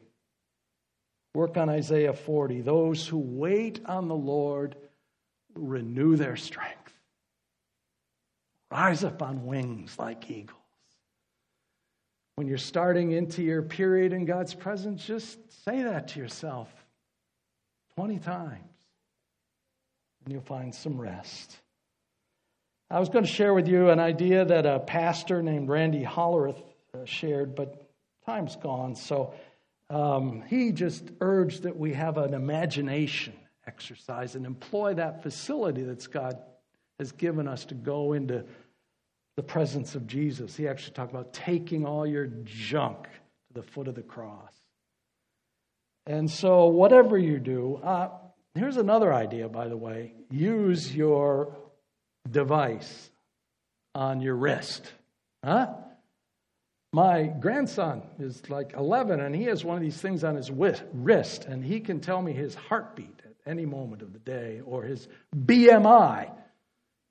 Work 1.34 1.56
on 1.56 1.68
Isaiah 1.68 2.12
40. 2.12 2.60
Those 2.60 3.06
who 3.06 3.18
wait 3.18 3.80
on 3.86 4.08
the 4.08 4.14
Lord 4.14 4.76
renew 5.54 6.16
their 6.16 6.36
strength. 6.36 6.78
Rise 8.70 9.04
up 9.04 9.22
on 9.22 9.46
wings 9.46 9.98
like 9.98 10.30
eagles. 10.30 10.58
When 12.36 12.46
you're 12.46 12.58
starting 12.58 13.12
into 13.12 13.42
your 13.42 13.62
period 13.62 14.12
in 14.12 14.24
God's 14.24 14.54
presence, 14.54 15.04
just 15.04 15.38
say 15.64 15.82
that 15.82 16.08
to 16.08 16.20
yourself 16.20 16.68
20 17.96 18.18
times, 18.18 18.58
and 20.24 20.32
you'll 20.32 20.42
find 20.42 20.74
some 20.74 20.98
rest. 20.98 21.58
I 22.90 22.98
was 22.98 23.10
going 23.10 23.24
to 23.24 23.30
share 23.30 23.52
with 23.54 23.68
you 23.68 23.90
an 23.90 24.00
idea 24.00 24.44
that 24.44 24.66
a 24.66 24.80
pastor 24.80 25.42
named 25.42 25.68
Randy 25.68 26.02
Hollerith 26.02 26.62
shared, 27.04 27.54
but 27.54 27.88
time's 28.26 28.56
gone. 28.56 28.94
So 28.94 29.34
um, 29.90 30.42
he 30.48 30.72
just 30.72 31.10
urged 31.20 31.62
that 31.62 31.76
we 31.76 31.92
have 31.94 32.18
an 32.18 32.34
imagination 32.34 33.34
exercise 33.66 34.34
and 34.34 34.44
employ 34.44 34.94
that 34.94 35.22
facility 35.22 35.82
that 35.82 36.10
God 36.10 36.38
has 36.98 37.12
given 37.12 37.48
us 37.48 37.64
to 37.66 37.74
go 37.74 38.12
into 38.12 38.44
the 39.36 39.42
presence 39.42 39.94
of 39.94 40.06
Jesus. 40.06 40.56
He 40.56 40.68
actually 40.68 40.94
talked 40.94 41.12
about 41.12 41.32
taking 41.32 41.86
all 41.86 42.06
your 42.06 42.26
junk 42.44 43.04
to 43.04 43.54
the 43.54 43.62
foot 43.62 43.88
of 43.88 43.94
the 43.94 44.02
cross. 44.02 44.52
And 46.06 46.30
so, 46.30 46.66
whatever 46.66 47.16
you 47.16 47.38
do, 47.38 47.80
uh, 47.82 48.08
here's 48.54 48.76
another 48.76 49.12
idea, 49.12 49.48
by 49.48 49.68
the 49.68 49.76
way 49.76 50.14
use 50.30 50.94
your 50.94 51.56
device 52.30 53.10
on 53.94 54.20
your 54.20 54.34
wrist. 54.34 54.90
Huh? 55.44 55.74
My 56.94 57.22
grandson 57.22 58.02
is 58.18 58.50
like 58.50 58.74
11, 58.74 59.20
and 59.20 59.34
he 59.34 59.44
has 59.44 59.64
one 59.64 59.76
of 59.76 59.82
these 59.82 59.96
things 59.96 60.24
on 60.24 60.36
his 60.36 60.50
wrist, 60.50 61.46
and 61.46 61.64
he 61.64 61.80
can 61.80 62.00
tell 62.00 62.20
me 62.20 62.32
his 62.32 62.54
heartbeat 62.54 63.22
at 63.24 63.50
any 63.50 63.64
moment 63.64 64.02
of 64.02 64.12
the 64.12 64.18
day 64.18 64.60
or 64.66 64.82
his 64.82 65.08
BMI. 65.34 66.30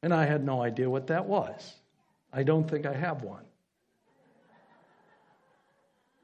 And 0.04 0.14
I 0.14 0.26
had 0.26 0.44
no 0.44 0.62
idea 0.62 0.88
what 0.88 1.08
that 1.08 1.26
was. 1.26 1.74
I 2.32 2.44
don't 2.44 2.70
think 2.70 2.86
I 2.86 2.94
have 2.94 3.24
one. 3.24 3.44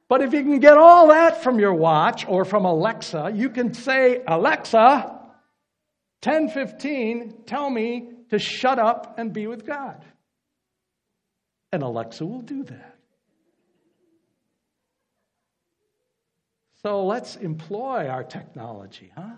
But 0.07 0.21
if 0.21 0.33
you 0.33 0.43
can 0.43 0.59
get 0.59 0.77
all 0.77 1.07
that 1.07 1.41
from 1.43 1.59
your 1.59 1.73
watch 1.73 2.27
or 2.27 2.45
from 2.45 2.65
Alexa, 2.65 3.31
you 3.33 3.49
can 3.49 3.73
say, 3.73 4.21
Alexa, 4.25 5.19
1015, 6.23 7.43
tell 7.47 7.69
me 7.69 8.09
to 8.29 8.37
shut 8.37 8.77
up 8.77 9.17
and 9.17 9.33
be 9.33 9.47
with 9.47 9.65
God. 9.65 10.05
And 11.71 11.81
Alexa 11.81 12.23
will 12.25 12.41
do 12.41 12.63
that. 12.63 12.96
So 16.87 17.03
let's 17.03 17.35
employ 17.35 18.07
our 18.07 18.23
technology, 18.23 19.11
huh? 19.13 19.35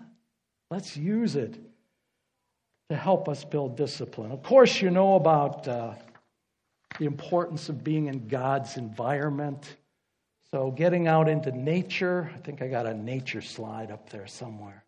Let's 0.70 0.96
use 0.96 1.34
it 1.34 1.58
to 2.90 2.94
help 2.94 3.28
us 3.28 3.42
build 3.42 3.76
discipline. 3.76 4.30
Of 4.30 4.44
course, 4.44 4.80
you 4.80 4.88
know 4.88 5.16
about 5.16 5.66
uh, 5.66 5.94
the 7.00 7.06
importance 7.06 7.68
of 7.68 7.82
being 7.82 8.06
in 8.06 8.28
God's 8.28 8.76
environment. 8.76 9.64
So, 10.52 10.70
getting 10.70 11.08
out 11.08 11.28
into 11.28 11.50
nature, 11.50 12.30
I 12.32 12.38
think 12.38 12.62
I 12.62 12.68
got 12.68 12.86
a 12.86 12.94
nature 12.94 13.42
slide 13.42 13.90
up 13.90 14.10
there 14.10 14.28
somewhere. 14.28 14.84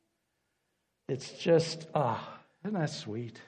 It's 1.09 1.33
just, 1.33 1.89
ah, 1.97 2.25
oh, 2.25 2.69
isn't 2.69 2.79
that 2.79 2.91
sweet? 2.91 3.41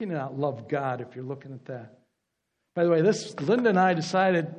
You 0.00 0.08
cannot 0.08 0.36
love 0.36 0.66
God 0.66 1.00
if 1.00 1.14
you're 1.14 1.24
looking 1.24 1.52
at 1.52 1.64
that. 1.66 1.96
By 2.74 2.82
the 2.82 2.90
way, 2.90 3.02
this 3.02 3.38
Linda 3.38 3.68
and 3.68 3.78
I 3.78 3.94
decided 3.94 4.52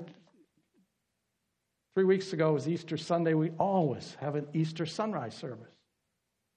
three 1.95 2.03
weeks 2.03 2.33
ago 2.33 2.53
was 2.53 2.67
Easter 2.67 2.97
Sunday. 2.97 3.33
We 3.33 3.51
always 3.57 4.15
have 4.19 4.35
an 4.35 4.45
Easter 4.53 4.85
sunrise 4.85 5.33
service. 5.33 5.73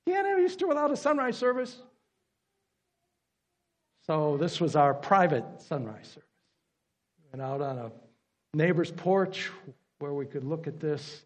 Can't 0.07 0.27
have 0.27 0.41
Easter 0.41 0.67
without 0.67 0.91
a 0.91 0.97
sunrise 0.97 1.37
service. 1.37 1.77
So 4.07 4.37
this 4.37 4.61
was 4.61 4.75
our 4.75 4.93
private 4.95 5.45
sunrise 5.59 6.09
service. 6.09 6.29
We 7.19 7.39
went 7.39 7.49
out 7.49 7.61
on 7.61 7.79
a 7.79 7.93
neighbor's 8.57 8.91
porch 8.91 9.51
where 10.01 10.13
we 10.13 10.27
could 10.27 10.45
look 10.45 10.67
at 10.67 10.81
this, 10.81 11.23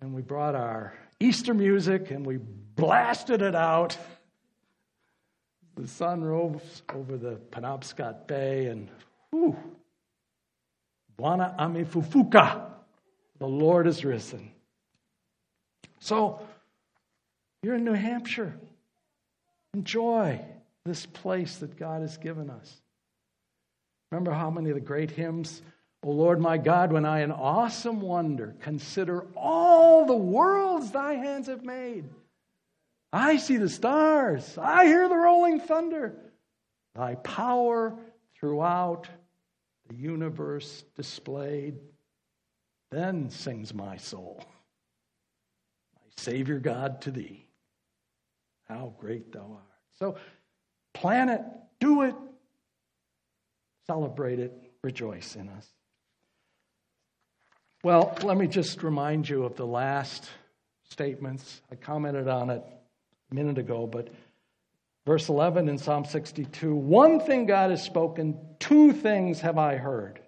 and 0.00 0.14
we 0.14 0.22
brought 0.22 0.54
our 0.54 0.94
Easter 1.18 1.54
music 1.54 2.10
and 2.10 2.24
we 2.24 2.38
blasted 2.76 3.42
it 3.42 3.54
out. 3.54 3.96
The 5.76 5.88
sun 5.88 6.22
rose 6.22 6.82
over 6.94 7.16
the 7.16 7.40
Penobscot 7.50 8.26
Bay, 8.26 8.66
and 8.66 8.88
whoo, 9.32 9.50
whew, 9.50 9.56
Bwana 11.18 11.56
amefufuka, 11.58 12.75
the 13.38 13.46
Lord 13.46 13.86
is 13.86 14.04
risen. 14.04 14.50
So, 15.98 16.40
you're 17.62 17.76
in 17.76 17.84
New 17.84 17.92
Hampshire. 17.92 18.54
Enjoy 19.74 20.40
this 20.84 21.04
place 21.06 21.56
that 21.56 21.76
God 21.76 22.02
has 22.02 22.16
given 22.16 22.48
us. 22.48 22.80
Remember 24.10 24.32
how 24.32 24.50
many 24.50 24.70
of 24.70 24.76
the 24.76 24.80
great 24.80 25.10
hymns, 25.10 25.62
O 26.02 26.10
Lord 26.10 26.40
my 26.40 26.58
God, 26.58 26.92
when 26.92 27.04
I 27.04 27.20
in 27.20 27.32
awesome 27.32 28.00
wonder 28.00 28.54
consider 28.60 29.26
all 29.34 30.06
the 30.06 30.16
worlds 30.16 30.92
thy 30.92 31.14
hands 31.14 31.48
have 31.48 31.64
made. 31.64 32.04
I 33.12 33.38
see 33.38 33.56
the 33.56 33.68
stars, 33.68 34.56
I 34.58 34.86
hear 34.86 35.08
the 35.08 35.16
rolling 35.16 35.60
thunder. 35.60 36.14
Thy 36.94 37.16
power 37.16 37.94
throughout 38.38 39.08
the 39.88 39.96
universe 39.96 40.84
displayed. 40.94 41.78
Then 42.90 43.30
sings 43.30 43.74
my 43.74 43.96
soul, 43.96 44.44
my 45.96 46.10
Savior 46.16 46.58
God 46.58 47.02
to 47.02 47.10
thee. 47.10 47.46
How 48.68 48.94
great 48.98 49.32
thou 49.32 49.52
art. 49.52 49.62
So 49.98 50.16
Plan 50.96 51.28
it, 51.28 51.42
do 51.78 52.02
it, 52.02 52.14
celebrate 53.86 54.38
it, 54.38 54.50
rejoice 54.82 55.36
in 55.36 55.50
us. 55.50 55.68
Well, 57.84 58.16
let 58.22 58.38
me 58.38 58.46
just 58.46 58.82
remind 58.82 59.28
you 59.28 59.44
of 59.44 59.56
the 59.56 59.66
last 59.66 60.26
statements. 60.88 61.60
I 61.70 61.74
commented 61.74 62.28
on 62.28 62.48
it 62.48 62.62
a 63.30 63.34
minute 63.34 63.58
ago, 63.58 63.86
but 63.86 64.08
verse 65.04 65.28
11 65.28 65.68
in 65.68 65.76
Psalm 65.76 66.06
62 66.06 66.74
One 66.74 67.20
thing 67.20 67.44
God 67.44 67.68
has 67.70 67.82
spoken, 67.82 68.38
two 68.58 68.94
things 68.94 69.40
have 69.40 69.58
I 69.58 69.76
heard. 69.76 70.18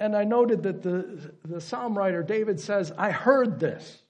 And 0.00 0.16
I 0.16 0.24
noted 0.24 0.62
that 0.62 0.82
the, 0.82 1.30
the 1.44 1.60
psalm 1.60 1.96
writer 1.96 2.22
David 2.22 2.58
says, 2.58 2.90
I 2.96 3.10
heard 3.10 3.60
this. 3.60 4.02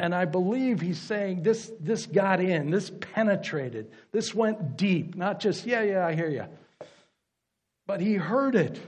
And 0.00 0.14
I 0.14 0.24
believe 0.24 0.80
he's 0.80 0.98
saying 0.98 1.42
this, 1.42 1.70
this 1.78 2.06
got 2.06 2.40
in, 2.40 2.70
this 2.70 2.90
penetrated, 3.12 3.92
this 4.10 4.34
went 4.34 4.76
deep, 4.76 5.14
not 5.14 5.38
just, 5.40 5.66
yeah, 5.66 5.82
yeah, 5.82 6.06
I 6.06 6.14
hear 6.14 6.28
you. 6.28 6.46
But 7.86 8.00
he 8.00 8.14
heard 8.14 8.56
it. 8.56 8.80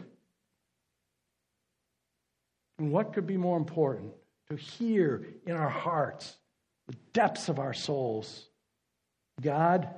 And 2.78 2.90
what 2.90 3.12
could 3.12 3.26
be 3.26 3.36
more 3.36 3.58
important? 3.58 4.12
To 4.48 4.56
hear 4.56 5.26
in 5.46 5.54
our 5.54 5.68
hearts, 5.68 6.36
the 6.88 6.96
depths 7.12 7.48
of 7.48 7.58
our 7.58 7.74
souls, 7.74 8.46
God, 9.40 9.88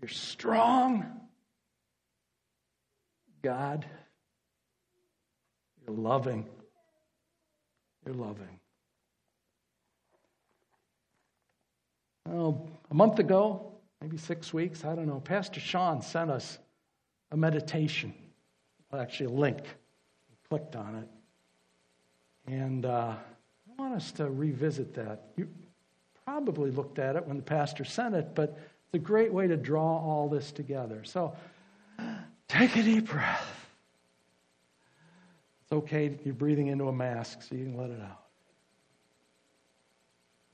you're 0.00 0.08
strong. 0.08 1.21
God, 3.42 3.84
you're 5.84 5.96
loving. 5.96 6.46
You're 8.06 8.14
loving. 8.14 8.60
Oh, 12.30 12.68
a 12.90 12.94
month 12.94 13.18
ago, 13.18 13.72
maybe 14.00 14.16
six 14.16 14.54
weeks, 14.54 14.84
I 14.84 14.94
don't 14.94 15.06
know, 15.06 15.20
Pastor 15.20 15.60
Sean 15.60 16.02
sent 16.02 16.30
us 16.30 16.58
a 17.32 17.36
meditation, 17.36 18.14
well, 18.90 19.00
actually 19.00 19.26
a 19.26 19.30
link. 19.30 19.58
We 19.60 20.36
clicked 20.48 20.76
on 20.76 20.94
it. 20.96 21.08
And 22.52 22.86
uh, 22.86 23.14
I 23.16 23.82
want 23.82 23.94
us 23.94 24.12
to 24.12 24.30
revisit 24.30 24.94
that. 24.94 25.24
You 25.36 25.48
probably 26.24 26.70
looked 26.70 26.98
at 26.98 27.16
it 27.16 27.26
when 27.26 27.36
the 27.36 27.42
pastor 27.42 27.84
sent 27.84 28.14
it, 28.14 28.34
but 28.34 28.58
it's 28.86 28.94
a 28.94 28.98
great 28.98 29.32
way 29.32 29.46
to 29.48 29.56
draw 29.56 29.98
all 29.98 30.28
this 30.28 30.52
together. 30.52 31.02
So 31.04 31.34
take 32.52 32.76
a 32.76 32.82
deep 32.82 33.08
breath. 33.08 33.66
It's 35.62 35.72
okay, 35.72 36.18
you're 36.22 36.34
breathing 36.34 36.66
into 36.66 36.88
a 36.88 36.92
mask, 36.92 37.42
so 37.42 37.54
you 37.54 37.64
can 37.64 37.78
let 37.78 37.88
it 37.88 38.00
out. 38.00 38.24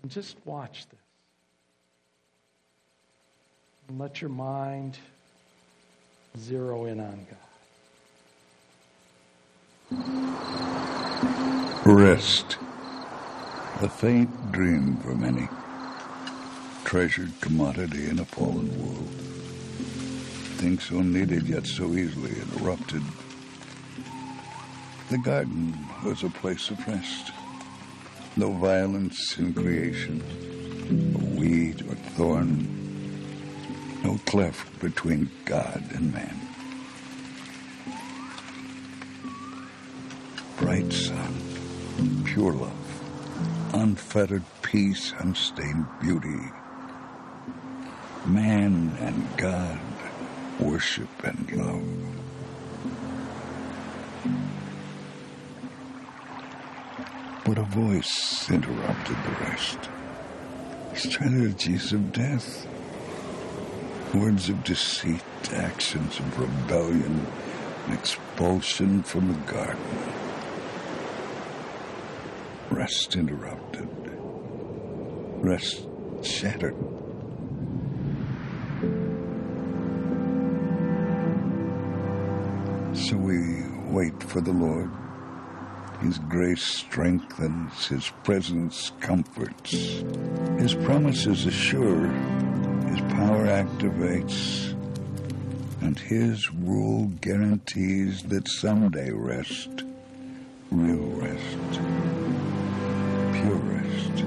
And 0.02 0.10
just 0.10 0.36
watch 0.44 0.86
this. 0.88 1.00
And 3.88 3.98
let 3.98 4.20
your 4.20 4.30
mind 4.30 4.96
zero 6.38 6.84
in 6.84 7.00
on 7.00 7.26
God. 7.30 7.38
Rest. 11.84 12.58
A 13.80 13.88
faint 13.88 14.52
dream 14.52 14.96
for 14.98 15.14
many. 15.16 15.48
Treasured 16.84 17.32
commodity 17.40 18.08
in 18.08 18.20
a 18.20 18.24
fallen 18.24 18.68
world. 18.80 19.17
Things 20.58 20.84
so 20.84 21.00
needed 21.00 21.48
yet 21.48 21.66
so 21.66 21.94
easily 21.94 22.32
interrupted. 22.32 23.02
The 25.10 25.18
garden 25.18 25.86
was 26.04 26.22
a 26.22 26.28
place 26.28 26.70
of 26.70 26.86
rest. 26.86 27.32
No 28.36 28.52
violence 28.52 29.38
in 29.38 29.54
creation, 29.54 30.22
a 31.14 31.38
weed 31.38 31.82
or 31.88 31.94
thorn 31.94 32.78
no 34.04 34.18
cleft 34.26 34.80
between 34.80 35.30
God 35.44 35.82
and 35.94 36.12
man. 36.12 36.40
Bright 40.58 40.92
sun, 40.92 42.22
pure 42.24 42.52
love, 42.52 43.74
unfettered 43.74 44.44
peace, 44.62 45.12
unstained 45.18 45.86
beauty. 46.00 46.40
Man 48.26 48.96
and 49.00 49.36
God 49.36 49.80
worship 50.60 51.08
and 51.24 51.52
love. 51.52 51.82
But 57.44 57.58
a 57.58 57.62
voice 57.62 58.50
interrupted 58.50 59.16
the 59.24 59.44
rest. 59.44 59.78
Strategies 60.94 61.92
of 61.92 62.12
death 62.12 62.66
words 64.14 64.48
of 64.48 64.64
deceit, 64.64 65.22
actions 65.52 66.18
of 66.18 66.38
rebellion, 66.38 67.26
and 67.86 67.94
expulsion 67.94 69.02
from 69.02 69.28
the 69.28 69.52
garden. 69.52 69.78
Rest 72.70 73.16
interrupted, 73.16 73.88
rest 75.42 75.86
shattered. 76.22 76.76
Wait 83.88 84.22
for 84.22 84.40
the 84.40 84.52
Lord. 84.52 84.90
His 86.00 86.18
grace 86.18 86.62
strengthens, 86.62 87.88
His 87.88 88.10
presence 88.22 88.92
comforts, 89.00 89.72
His 90.58 90.74
promises 90.74 91.46
assure 91.46 92.08
his 92.88 93.00
power 93.12 93.46
activates, 93.46 94.72
and 95.82 95.98
His 95.98 96.50
rule 96.52 97.12
guarantees 97.20 98.22
that 98.24 98.48
someday 98.48 99.10
rest, 99.10 99.84
real 100.70 101.06
rest, 101.20 101.72
pure 103.34 103.56
rest, 103.56 104.24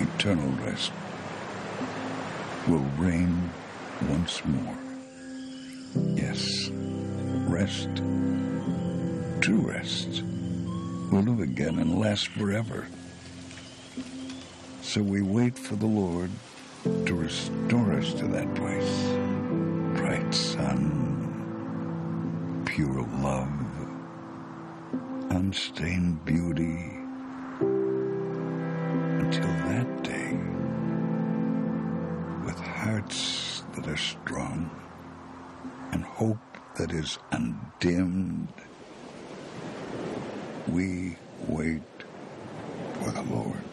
eternal 0.00 0.50
rest, 0.66 0.92
will 2.66 2.86
reign 2.98 3.50
once 4.08 4.44
more. 4.44 4.76
Yes, 6.16 6.68
rest, 7.52 7.88
true 9.42 9.60
rest, 9.60 10.22
will 11.10 11.20
live 11.20 11.40
again 11.40 11.78
and 11.78 12.00
last 12.00 12.28
forever. 12.28 12.86
So 14.80 15.02
we 15.02 15.20
wait 15.20 15.58
for 15.58 15.76
the 15.76 15.86
Lord 15.86 16.30
to 16.84 17.14
restore 17.14 17.92
us 17.92 18.14
to 18.14 18.26
that 18.28 18.54
place. 18.54 19.12
Bright 20.00 20.32
sun, 20.34 21.12
pure 22.64 23.06
love, 23.20 23.50
unstained 25.30 26.24
beauty. 26.24 26.88
Until 29.20 29.52
that 29.68 30.02
day, 30.02 30.32
with 32.46 32.58
hearts 32.58 33.62
that 33.74 33.86
are 33.88 33.96
strong 33.96 34.70
and 35.92 36.02
hope 36.02 36.51
that 36.76 36.92
is 36.92 37.18
undimmed, 37.32 38.52
we 40.68 41.16
wait 41.48 41.82
for 42.94 43.10
the 43.12 43.22
Lord. 43.22 43.71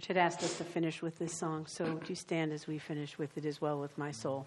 Rich 0.00 0.06
had 0.06 0.16
asked 0.16 0.42
us 0.42 0.56
to 0.56 0.64
finish 0.64 1.02
with 1.02 1.18
this 1.18 1.30
song, 1.30 1.66
so 1.66 1.84
would 1.84 2.08
you 2.08 2.14
stand 2.14 2.54
as 2.54 2.66
we 2.66 2.78
finish 2.78 3.18
with 3.18 3.36
it 3.36 3.44
as 3.44 3.60
well 3.60 3.78
with 3.78 3.98
my 3.98 4.10
soul? 4.10 4.46